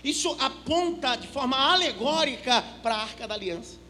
[0.03, 3.86] Isso aponta de forma alegórica para a arca da aliança.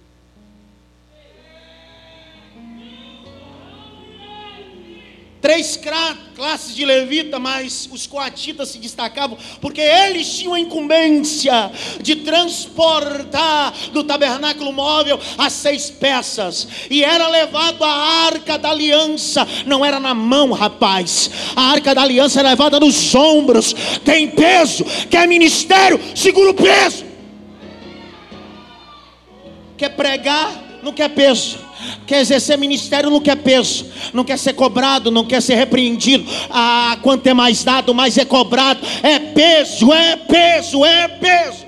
[5.39, 5.79] Três
[6.35, 11.71] classes de levita, mas os coatitas se destacavam porque eles tinham a incumbência
[12.01, 19.47] de transportar do tabernáculo móvel as seis peças, e era levado a arca da aliança,
[19.65, 23.75] não era na mão, rapaz, a arca da aliança era levada nos ombros.
[24.03, 27.05] Tem peso, quer ministério, segura o peso,
[29.77, 31.66] quer pregar, não quer peso
[32.05, 36.25] Quer exercer ministério, não quer peso, não quer ser cobrado, não quer ser repreendido.
[36.49, 38.79] Ah, quanto é mais dado, mais é cobrado.
[39.03, 41.67] É peso, é peso, é peso.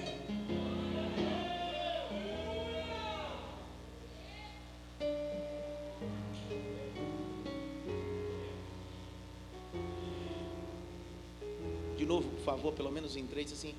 [11.98, 13.74] De novo, por favor, pelo menos em três assim.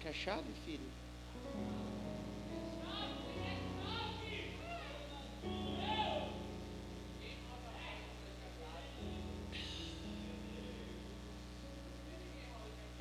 [0.00, 0.44] Quer chave,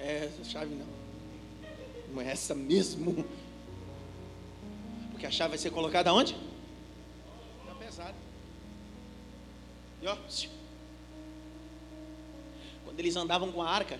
[0.10, 0.88] É, essa chave não.
[2.12, 3.24] Não é essa mesmo.
[5.12, 6.36] Porque a chave vai ser colocada onde?
[7.62, 8.16] Está pesada.
[10.01, 10.18] E ó.
[12.84, 13.99] Quando eles andavam com a arca.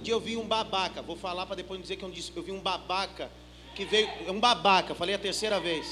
[0.00, 2.32] Dia eu vi um babaca, vou falar para depois não dizer que eu não disse,
[2.34, 3.30] eu vi um babaca
[3.74, 5.86] que veio, é um babaca, falei a terceira vez.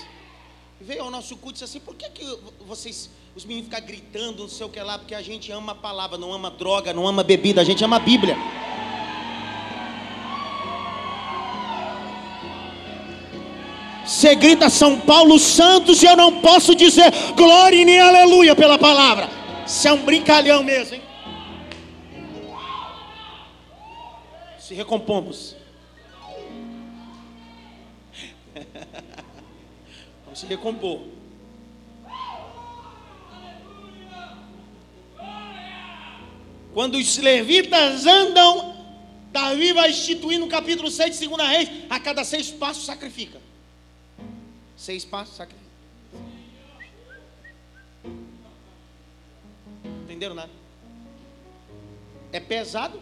[0.80, 2.24] Veio ao nosso culto e disse assim: por que, que
[2.66, 4.98] vocês, os meninos, ficam gritando, não sei o que lá?
[4.98, 7.96] Porque a gente ama a palavra, não ama droga, não ama bebida, a gente ama
[7.96, 8.36] a Bíblia.
[14.04, 18.78] Você grita São Paulo Santos e eu não posso dizer glória e nem aleluia pela
[18.78, 19.30] palavra.
[19.66, 21.03] Você é um brincalhão mesmo, hein?
[24.74, 25.56] Recompomos.
[30.24, 31.00] Vamos se recompor.
[36.72, 38.74] Quando os levitas andam,
[39.30, 43.40] Davi vai instituir no capítulo 6 de 2 Reis, a cada seis passos sacrifica.
[44.76, 45.70] Seis passos, sacrifício.
[50.02, 50.50] Entenderam nada?
[52.32, 53.00] É pesado,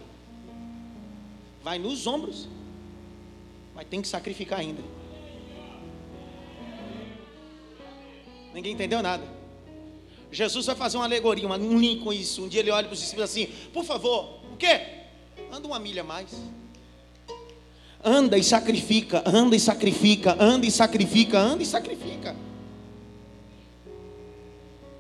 [1.63, 2.49] vai nos ombros,
[3.75, 4.83] mas tem que sacrificar ainda.
[8.53, 9.25] Ninguém entendeu nada.
[10.31, 12.45] Jesus vai fazer uma alegoria, um link com isso.
[12.45, 14.81] Um dia ele olha para os discípulos assim: Por favor, o quê?
[15.51, 16.35] Anda uma milha mais.
[18.05, 22.35] Anda e sacrifica, anda e sacrifica, anda e sacrifica, anda e sacrifica.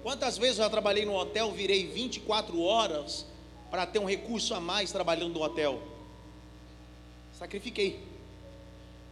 [0.02, 3.26] Quantas vezes eu já trabalhei no hotel, virei 24 horas
[3.70, 5.91] para ter um recurso a mais trabalhando no hotel?
[7.42, 8.00] Sacrifiquei.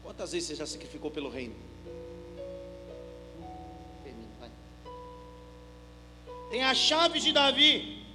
[0.04, 1.52] Quantas vezes você já sacrificou pelo reino?
[6.48, 8.06] Tem a chave de Davi.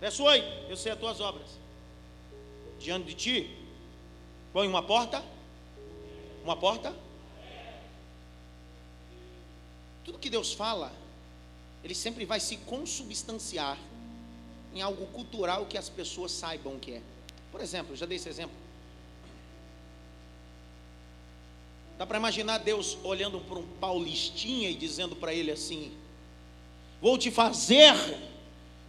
[0.00, 1.48] Verso 8: Eu sei as tuas obras.
[2.78, 3.58] Diante de ti
[4.52, 5.24] Põe uma porta?
[6.44, 6.94] Uma porta?
[10.04, 10.92] Tudo que Deus fala,
[11.82, 13.76] Ele sempre vai se consubstanciar
[14.72, 17.02] em algo cultural que as pessoas saibam o que é.
[17.50, 18.61] Por exemplo, já dei esse exemplo.
[21.98, 25.92] Dá para imaginar Deus olhando para um paulistinha e dizendo para ele assim:
[27.00, 27.94] Vou te fazer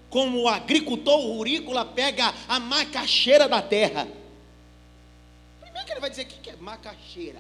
[0.10, 4.08] como o agricultor rurícola pega a macaxeira da terra
[5.86, 7.40] que ele vai dizer o que é macaxeira?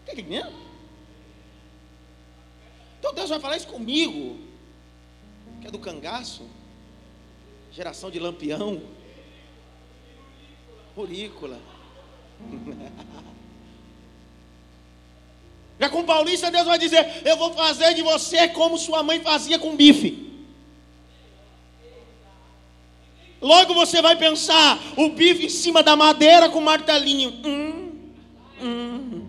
[0.00, 0.52] Está entendendo?
[2.98, 4.38] Então Deus vai falar isso comigo,
[5.60, 6.46] que é do cangaço,
[7.72, 8.82] geração de lampião,
[10.94, 11.60] purícola.
[15.80, 19.58] Já com Paulista, Deus vai dizer: Eu vou fazer de você como sua mãe fazia
[19.58, 20.28] com bife.
[23.40, 27.30] Logo você vai pensar o bife em cima da madeira com martelinho.
[27.46, 28.12] Hum,
[28.60, 29.26] hum.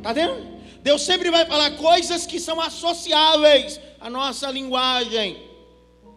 [0.00, 0.60] Tá vendo?
[0.82, 5.50] Deus sempre vai falar coisas que são associáveis à nossa linguagem.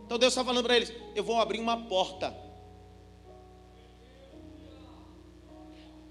[0.06, 2.32] Então Deus está falando para eles: eu vou abrir uma porta.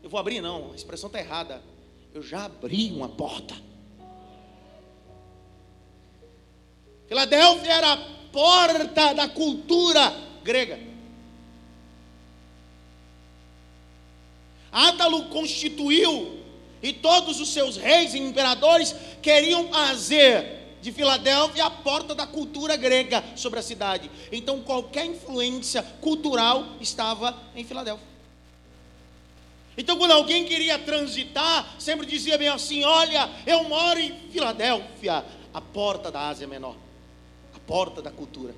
[0.02, 1.62] Eu vou abrir, não, a expressão está errada.
[2.14, 3.54] Eu já abri uma porta.
[7.08, 7.96] Filadélfia era a
[8.30, 10.78] porta da cultura grega.
[14.70, 16.40] Átalo constituiu
[16.82, 22.76] e todos os seus reis e imperadores queriam fazer de Filadélfia a porta da cultura
[22.76, 24.10] grega sobre a cidade.
[24.32, 28.11] Então qualquer influência cultural estava em Filadélfia.
[29.76, 35.60] Então, quando alguém queria transitar, sempre dizia bem assim: Olha, eu moro em Filadélfia, a
[35.60, 36.76] porta da Ásia Menor,
[37.54, 38.54] a porta da cultura.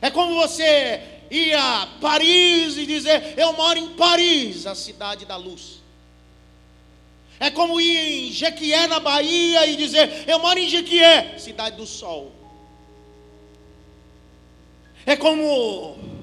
[0.00, 5.36] É como você ir a Paris e dizer: Eu moro em Paris, a cidade da
[5.36, 5.82] luz.
[7.38, 11.86] É como ir em Jequié, na Bahia, e dizer: Eu moro em Jequié, cidade do
[11.86, 12.32] sol.
[15.04, 16.15] É como.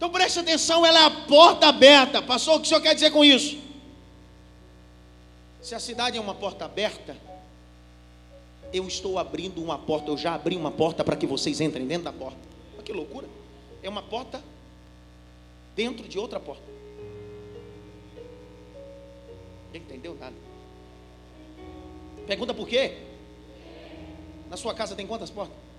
[0.00, 2.22] Então preste atenção, ela é a porta aberta.
[2.22, 3.58] Passou o que o senhor quer dizer com isso?
[5.60, 7.14] Se a cidade é uma porta aberta,
[8.72, 12.04] eu estou abrindo uma porta, eu já abri uma porta para que vocês entrem dentro
[12.04, 12.38] da porta.
[12.72, 13.28] Olha que loucura!
[13.82, 14.42] É uma porta
[15.76, 16.64] dentro de outra porta.
[19.66, 20.36] Ninguém entendeu nada.
[22.26, 22.96] Pergunta por quê?
[24.48, 25.69] Na sua casa tem quantas portas?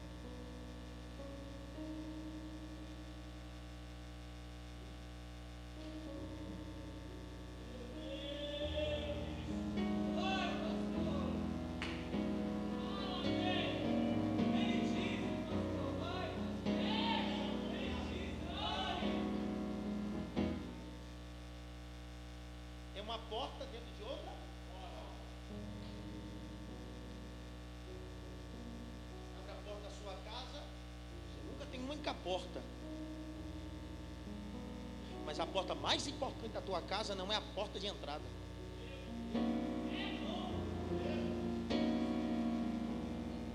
[35.52, 38.22] Porta mais importante da tua casa não é a porta de entrada.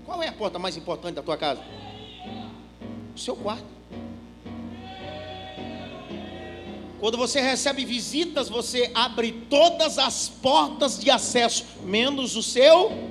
[0.05, 1.61] Qual é a porta mais importante da tua casa?
[3.15, 3.65] O seu quarto.
[6.99, 13.06] Quando você recebe visitas, você abre todas as portas de acesso, menos o seu.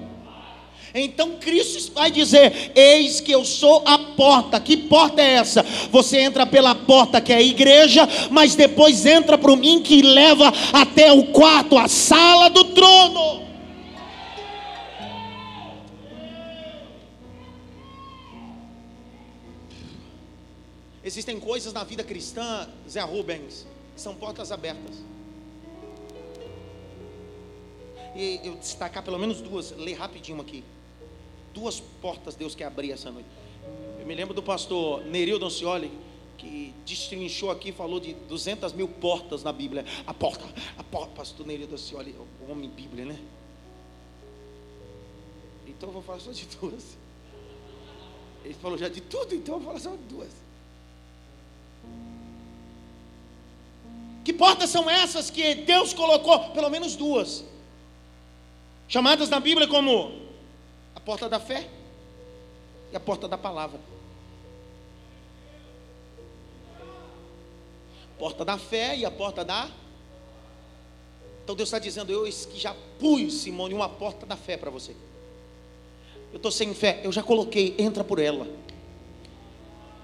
[0.98, 4.58] Então Cristo vai dizer: Eis que eu sou a porta.
[4.58, 5.62] Que porta é essa?
[5.90, 10.50] Você entra pela porta que é a igreja, mas depois entra para mim que leva
[10.72, 13.44] até o quarto, a sala do trono.
[21.04, 24.96] Existem coisas na vida cristã, Zé Rubens, são portas abertas.
[28.16, 30.64] E eu destacar pelo menos duas, ler rapidinho aqui.
[31.56, 33.26] Duas portas Deus quer abrir essa noite.
[33.98, 35.90] Eu me lembro do pastor Nerildo Ancioli,
[36.36, 39.82] que destrinchou aqui, falou de 200 mil portas na Bíblia.
[40.06, 40.44] A porta,
[40.76, 42.14] a porta, pastor Nerildo Ancioli,
[42.46, 43.18] o homem Bíblia, né?
[45.66, 46.98] Então eu vou falar só de duas.
[48.44, 50.30] Ele falou já de tudo, então eu vou falar só de duas.
[54.22, 56.50] Que portas são essas que Deus colocou?
[56.50, 57.42] Pelo menos duas.
[58.88, 60.25] Chamadas na Bíblia como
[61.06, 61.68] porta da fé
[62.92, 63.78] e a porta da palavra.
[68.18, 69.70] Porta da fé e a porta da.
[71.44, 74.96] Então Deus está dizendo: Eu que já pus, Simone, uma porta da fé para você.
[76.32, 78.46] Eu estou sem fé, eu já coloquei, entra por ela.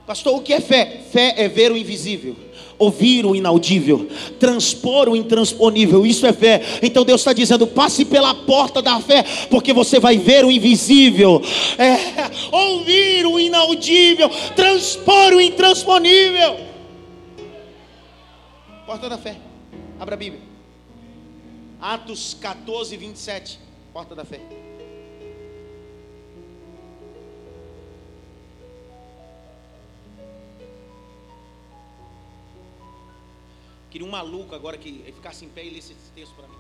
[0.07, 1.01] Pastor, o que é fé?
[1.13, 2.35] Fé é ver o invisível,
[2.77, 6.05] ouvir o inaudível, transpor o intransponível.
[6.05, 6.61] Isso é fé.
[6.83, 11.41] Então Deus está dizendo: passe pela porta da fé, porque você vai ver o invisível,
[11.79, 16.59] é, ouvir o inaudível, transpor o intransponível.
[18.85, 19.37] Porta da fé.
[20.01, 20.43] Abra a Bíblia.
[21.81, 23.59] Atos 14, 27.
[23.93, 24.41] Porta da fé.
[33.93, 36.57] Queria um maluco agora que ficasse em pé e lesse esse texto para mim.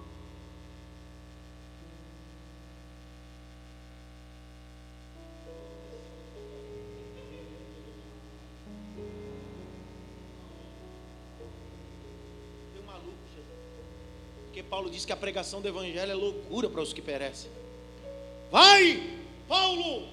[12.74, 13.16] Tem um maluco,
[14.44, 17.50] Porque Paulo diz que a pregação do Evangelho é loucura para os que perecem.
[18.50, 20.06] Vai, Paulo!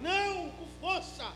[0.00, 1.30] Não, com força!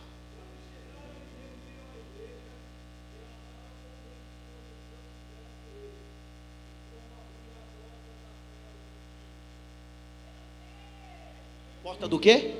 [11.82, 12.54] Porta do quê?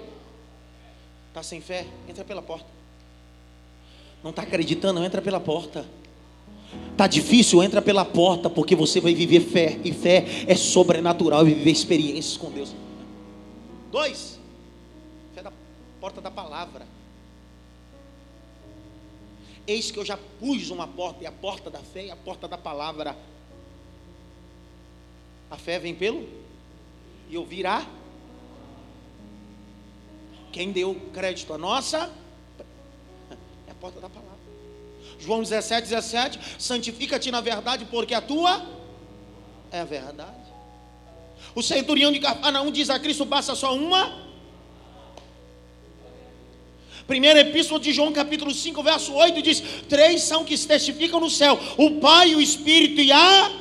[1.28, 1.86] Está sem fé?
[2.08, 2.66] Entra pela porta.
[4.22, 5.02] Não está acreditando?
[5.02, 5.86] Entra pela porta.
[6.90, 7.62] Está difícil?
[7.62, 9.78] Entra pela porta, porque você vai viver fé.
[9.84, 12.74] E fé é sobrenatural e viver experiências com Deus.
[13.90, 14.38] Dois,
[15.34, 15.52] fé da
[16.00, 16.86] porta da palavra.
[19.66, 22.48] Eis que eu já pus uma porta, e a porta da fé e a porta
[22.48, 23.16] da palavra.
[25.50, 26.26] A fé vem pelo
[27.28, 27.86] e ouvirá
[30.52, 32.10] quem deu crédito a nossa
[33.66, 34.32] é a porta da palavra.
[35.18, 38.62] João 17, 17: santifica-te na verdade, porque a tua
[39.70, 40.42] é a verdade.
[41.54, 44.20] O centurião de Cafarnaum diz a Cristo: basta só uma.
[47.06, 51.58] Primeira epístola de João, capítulo 5, verso 8, diz: Três são que testificam no céu:
[51.78, 53.52] o Pai, o Espírito e a.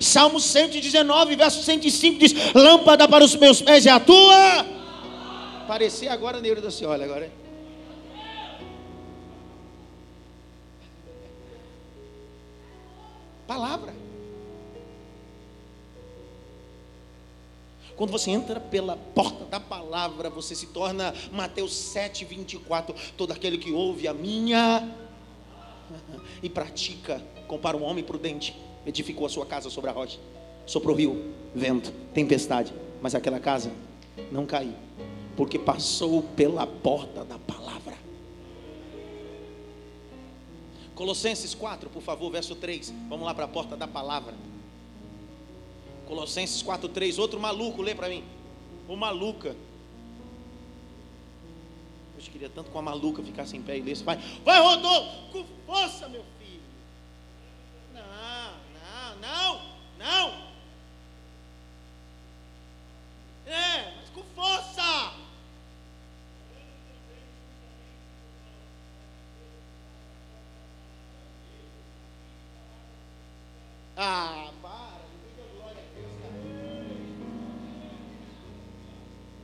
[0.00, 4.77] Salmo 119, verso 105 diz: Lâmpada para os meus pés é a tua
[5.68, 7.30] aparecer agora Neuro da olha agora.
[13.46, 13.94] Palavra.
[17.96, 22.94] Quando você entra pela porta da palavra, você se torna Mateus 7, 24.
[23.14, 24.88] Todo aquele que ouve a minha
[26.42, 28.56] e pratica, compara um homem prudente,
[28.86, 30.18] edificou a sua casa sobre a rocha,
[30.64, 33.70] soprou rio, vento, tempestade, mas aquela casa
[34.30, 34.87] não caiu
[35.38, 37.96] porque passou pela porta da palavra.
[40.96, 42.92] Colossenses 4, por favor, verso 3.
[43.08, 44.34] Vamos lá para a porta da palavra.
[46.08, 47.20] Colossenses 4, 3.
[47.20, 48.24] Outro maluco, lê para mim.
[48.88, 49.54] O maluca.
[52.16, 54.02] Eu queria tanto com a maluca ficasse em pé e lesse.
[54.02, 56.60] Vai, vai, Rodolfo, com força, meu filho.
[57.94, 59.60] Não, não, não,
[60.00, 60.30] não.
[63.46, 65.27] É, mas com força.
[74.00, 74.70] Ah, para.
[74.70, 75.00] Tá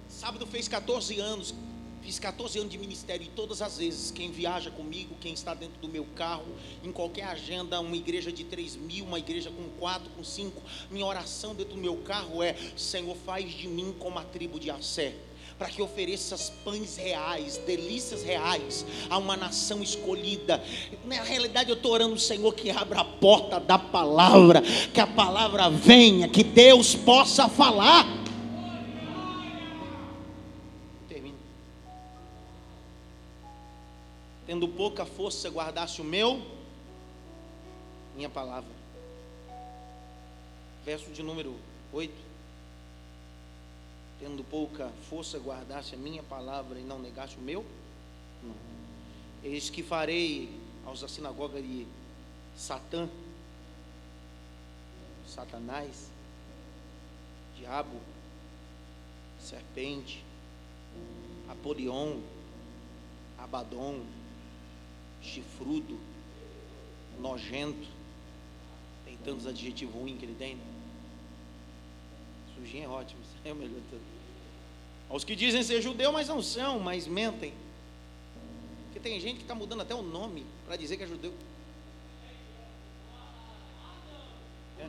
[0.08, 1.52] Sábado fez 14 anos.
[2.00, 5.80] Fiz 14 anos de ministério e todas as vezes, quem viaja comigo, quem está dentro
[5.80, 6.44] do meu carro,
[6.84, 11.06] em qualquer agenda, uma igreja de 3 mil, uma igreja com 4, com 5, minha
[11.06, 15.16] oração dentro do meu carro é: Senhor, faz de mim como a tribo de Assé
[15.58, 20.62] para que ofereças pães reais, delícias reais a uma nação escolhida.
[21.04, 25.70] Na realidade, eu estou orando, Senhor, que abra a porta da palavra, que a palavra
[25.70, 28.04] venha, que Deus possa falar.
[31.08, 31.38] Termino.
[34.46, 36.42] Tendo pouca força, guardasse o meu,
[38.16, 38.70] minha palavra.
[40.84, 41.54] Verso de número
[41.92, 42.33] 8
[44.24, 47.62] tendo pouca força, guardasse a minha palavra e não negasse o meu?
[48.42, 48.54] Não.
[49.42, 50.48] Eis que farei
[50.86, 51.86] aos da sinagoga de
[52.56, 53.06] Satã,
[55.26, 56.08] Satanás,
[57.58, 58.00] diabo,
[59.38, 60.24] serpente,
[61.50, 62.20] Apolion,
[63.36, 64.06] Abaddon,
[65.20, 66.00] chifrudo,
[67.20, 67.86] nojento,
[69.04, 70.58] tem tantos adjetivos ruins que ele tem.
[72.54, 74.13] Sujinho é ótimo, é o melhor de tudo.
[75.08, 77.52] Aos que dizem ser judeu, mas não são, mas mentem.
[78.86, 81.32] Porque tem gente que está mudando até o nome para dizer que é judeu.
[84.78, 84.88] É.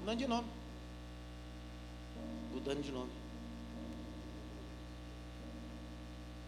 [0.00, 0.48] Mudando de nome.
[2.52, 3.10] Mudando de nome.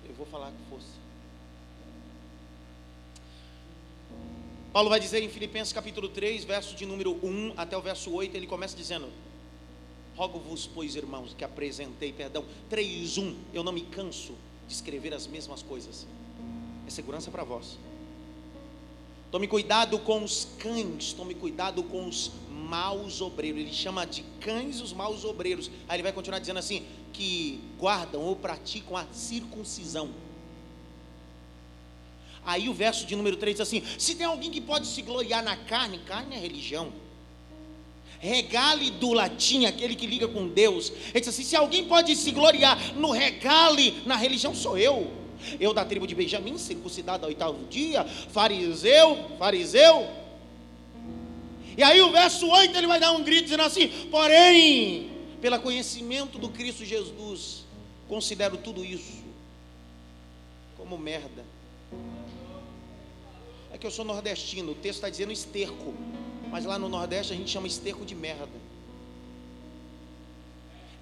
[0.08, 1.06] Eu vou falar com força.
[4.72, 8.36] Paulo vai dizer em Filipenses capítulo 3, verso de número 1 até o verso 8,
[8.36, 9.10] ele começa dizendo:
[10.16, 13.34] Rogo-vos, pois, irmãos, que apresentei, perdão, 3:1.
[13.52, 14.32] Eu não me canso
[14.66, 16.06] de escrever as mesmas coisas.
[16.86, 17.78] É segurança para vós.
[19.30, 23.60] Tome cuidado com os cães, tome cuidado com os maus obreiros.
[23.60, 25.70] Ele chama de cães os maus obreiros.
[25.86, 30.08] Aí ele vai continuar dizendo assim: que guardam ou praticam a circuncisão.
[32.42, 35.42] Aí o verso de número 3 diz assim: se tem alguém que pode se gloriar
[35.42, 36.90] na carne, carne é religião
[38.26, 40.92] regale do latim, aquele que liga com Deus.
[41.10, 45.10] Ele diz assim: se alguém pode se gloriar no regale na religião, sou eu.
[45.60, 50.08] Eu da tribo de Benjamim, circuncidado ao oitavo dia, fariseu, fariseu.
[51.76, 55.10] E aí o verso 8 ele vai dar um grito dizendo assim: porém,
[55.40, 57.64] pelo conhecimento do Cristo Jesus,
[58.08, 59.24] considero tudo isso
[60.76, 61.44] como merda.
[63.72, 65.94] É que eu sou nordestino, o texto está dizendo esterco.
[66.50, 68.48] Mas lá no Nordeste a gente chama esterco de merda.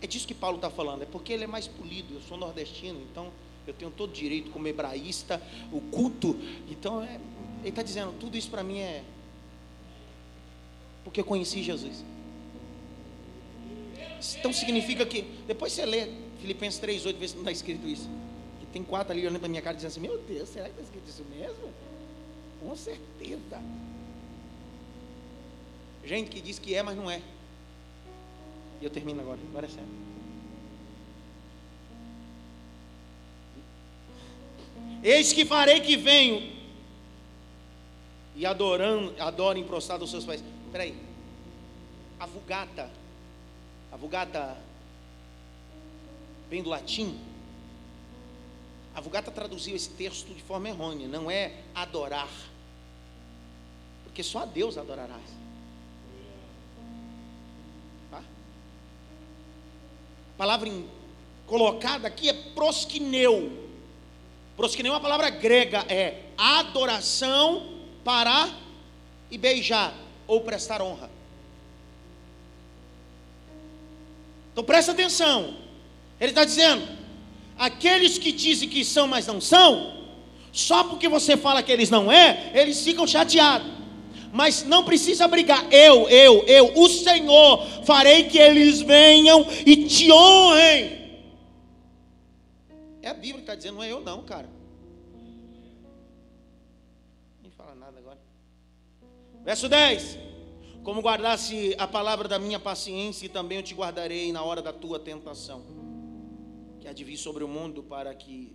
[0.00, 2.14] É disso que Paulo está falando, é porque ele é mais polido.
[2.14, 3.32] Eu sou nordestino, então
[3.66, 5.40] eu tenho todo direito como hebraísta,
[5.72, 6.36] o culto.
[6.68, 7.18] Então é,
[7.60, 9.02] ele está dizendo, tudo isso para mim é
[11.04, 12.04] porque eu conheci Jesus.
[14.38, 16.08] Então significa que, depois você lê
[16.40, 18.08] Filipenses 3,8, vê se não está escrito isso.
[18.60, 20.82] Que tem quatro ali olhando para minha cara dizendo assim, meu Deus, será que está
[20.82, 21.72] escrito isso mesmo?
[22.60, 23.62] Com certeza.
[26.06, 27.20] Gente que diz que é, mas não é.
[28.80, 29.88] E eu termino agora, agora é sério.
[35.02, 36.54] Eis que farei que venho
[38.34, 40.42] e adorando, adorem prostrado os seus pés.
[40.66, 40.96] Espera aí.
[42.18, 42.90] A vulgata,
[43.92, 44.56] a vulgata
[46.50, 47.18] vem do latim.
[48.94, 52.30] A vulgata traduziu esse texto de forma errônea, não é adorar.
[54.04, 55.43] Porque só a Deus adorarás.
[60.34, 60.70] A palavra
[61.46, 63.64] colocada aqui é prosquineu.
[64.56, 67.68] Prosquineu é uma palavra grega, é adoração,
[68.04, 68.48] parar
[69.30, 69.94] e beijar,
[70.26, 71.10] ou prestar honra.
[74.52, 75.56] Então presta atenção.
[76.20, 76.86] Ele está dizendo:
[77.58, 80.04] aqueles que dizem que são, mas não são,
[80.52, 83.83] só porque você fala que eles não é, eles ficam chateados
[84.34, 85.72] mas não precisa brigar.
[85.72, 91.22] Eu, eu, eu, o Senhor, farei que eles venham e te honrem.
[93.00, 94.50] É a Bíblia que está dizendo, não é eu não, cara.
[97.40, 98.18] Nem fala nada agora.
[99.44, 100.18] Verso 10.
[100.82, 104.72] Como guardasse a palavra da minha paciência, e também eu te guardarei na hora da
[104.72, 105.62] tua tentação,
[106.80, 108.52] que há de vir sobre o mundo para que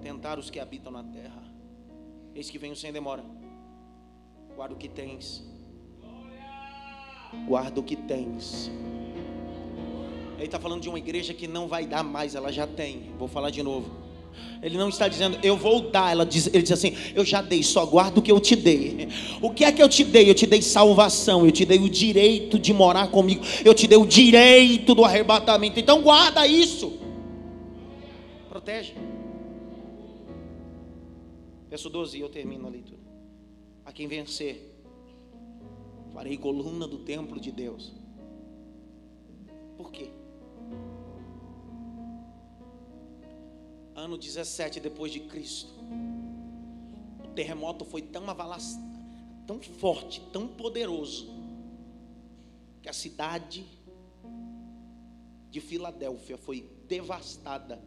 [0.00, 1.41] tentar os que habitam na terra.
[2.34, 3.24] Eis que venho sem demora.
[4.56, 5.44] Guarda o que tens.
[7.46, 8.70] Guarda o que tens.
[10.36, 13.10] Ele está falando de uma igreja que não vai dar mais, ela já tem.
[13.18, 14.02] Vou falar de novo.
[14.62, 16.24] Ele não está dizendo, eu vou dar.
[16.24, 19.08] Diz, ele diz assim, eu já dei, só guardo o que eu te dei.
[19.40, 20.30] O que é que eu te dei?
[20.30, 23.98] Eu te dei salvação, eu te dei o direito de morar comigo, eu te dei
[23.98, 25.78] o direito do arrebatamento.
[25.78, 26.98] Então guarda isso.
[28.48, 28.94] Protege.
[31.72, 33.00] Verso 12, e eu termino a leitura.
[33.82, 34.76] A quem vencer,
[36.12, 37.94] farei coluna do templo de Deus.
[39.78, 40.10] Por quê?
[43.94, 45.72] ano 17 depois de Cristo,
[47.24, 48.84] o terremoto foi tão avalaçado,
[49.46, 51.26] tão forte, tão poderoso,
[52.82, 53.64] que a cidade
[55.48, 57.82] de Filadélfia foi devastada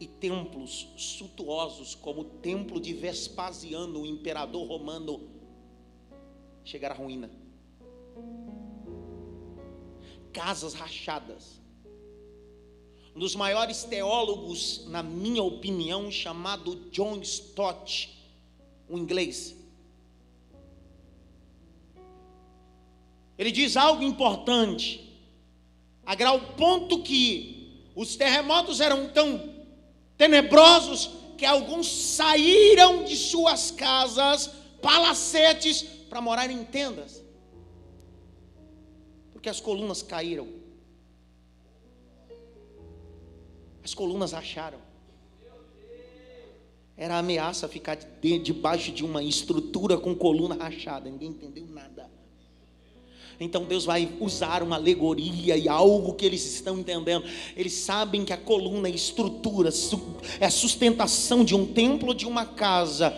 [0.00, 5.28] e templos suntuosos, como o templo de Vespasiano, o imperador romano,
[6.64, 7.30] chegaram à ruína.
[10.32, 11.60] Casas rachadas,
[13.14, 18.16] um dos maiores teólogos, na minha opinião, chamado John Stott,
[18.88, 19.54] um inglês.
[23.36, 25.20] Ele diz algo importante,
[26.06, 29.49] a grau ponto que os terremotos eram tão
[30.20, 34.48] tenebrosos que alguns saíram de suas casas,
[34.82, 37.24] palacetes, para morar em tendas,
[39.32, 40.46] porque as colunas caíram.
[43.82, 44.78] As colunas racharam.
[46.98, 51.08] Era ameaça ficar de, debaixo de uma estrutura com coluna rachada.
[51.08, 52.10] Ninguém entendeu nada.
[53.40, 57.24] Então Deus vai usar uma alegoria e algo que eles estão entendendo.
[57.56, 59.70] Eles sabem que a coluna é estrutura,
[60.38, 63.14] é a sustentação de um templo, de uma casa.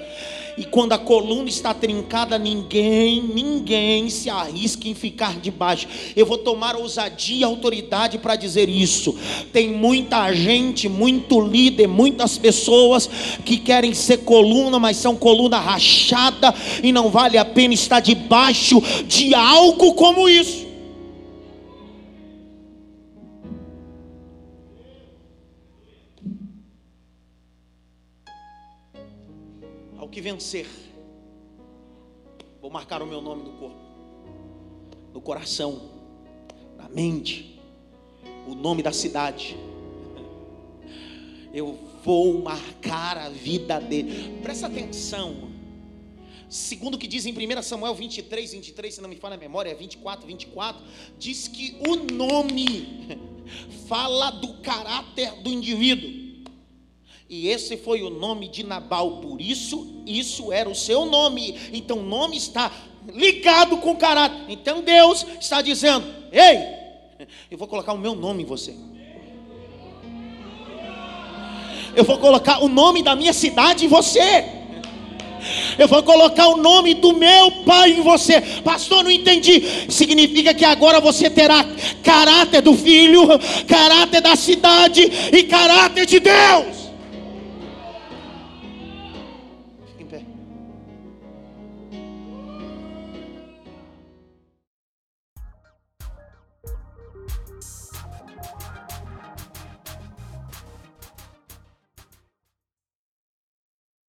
[0.57, 5.88] E quando a coluna está trincada, ninguém, ninguém se arrisca em ficar debaixo.
[6.14, 9.16] Eu vou tomar ousadia e autoridade para dizer isso.
[9.53, 13.09] Tem muita gente, muito líder, muitas pessoas
[13.44, 18.82] que querem ser coluna, mas são coluna rachada e não vale a pena estar debaixo
[19.07, 20.71] de algo como isso.
[30.12, 30.66] Que vencer,
[32.60, 33.80] vou marcar o meu nome no corpo,
[35.12, 35.90] no coração,
[36.76, 37.58] na mente,
[38.46, 39.56] o nome da cidade.
[41.52, 44.40] Eu vou marcar a vida dele.
[44.42, 45.50] Presta atenção.
[46.48, 49.70] Segundo o que diz em 1 Samuel 23, 23, se não me falha a memória,
[49.70, 50.82] é 24, 24,
[51.18, 53.16] diz que o nome
[53.88, 56.21] fala do caráter do indivíduo.
[57.33, 61.59] E esse foi o nome de Nabal, por isso, isso era o seu nome.
[61.72, 62.70] Então o nome está
[63.09, 64.39] ligado com o caráter.
[64.51, 68.74] Então Deus está dizendo: Ei, eu vou colocar o meu nome em você.
[71.97, 74.45] Eu vou colocar o nome da minha cidade em você.
[75.78, 78.43] Eu vou colocar o nome do meu pai em você.
[78.62, 79.91] Pastor, não entendi.
[79.91, 81.64] Significa que agora você terá
[82.03, 83.26] caráter do filho,
[83.66, 86.82] caráter da cidade e caráter de Deus.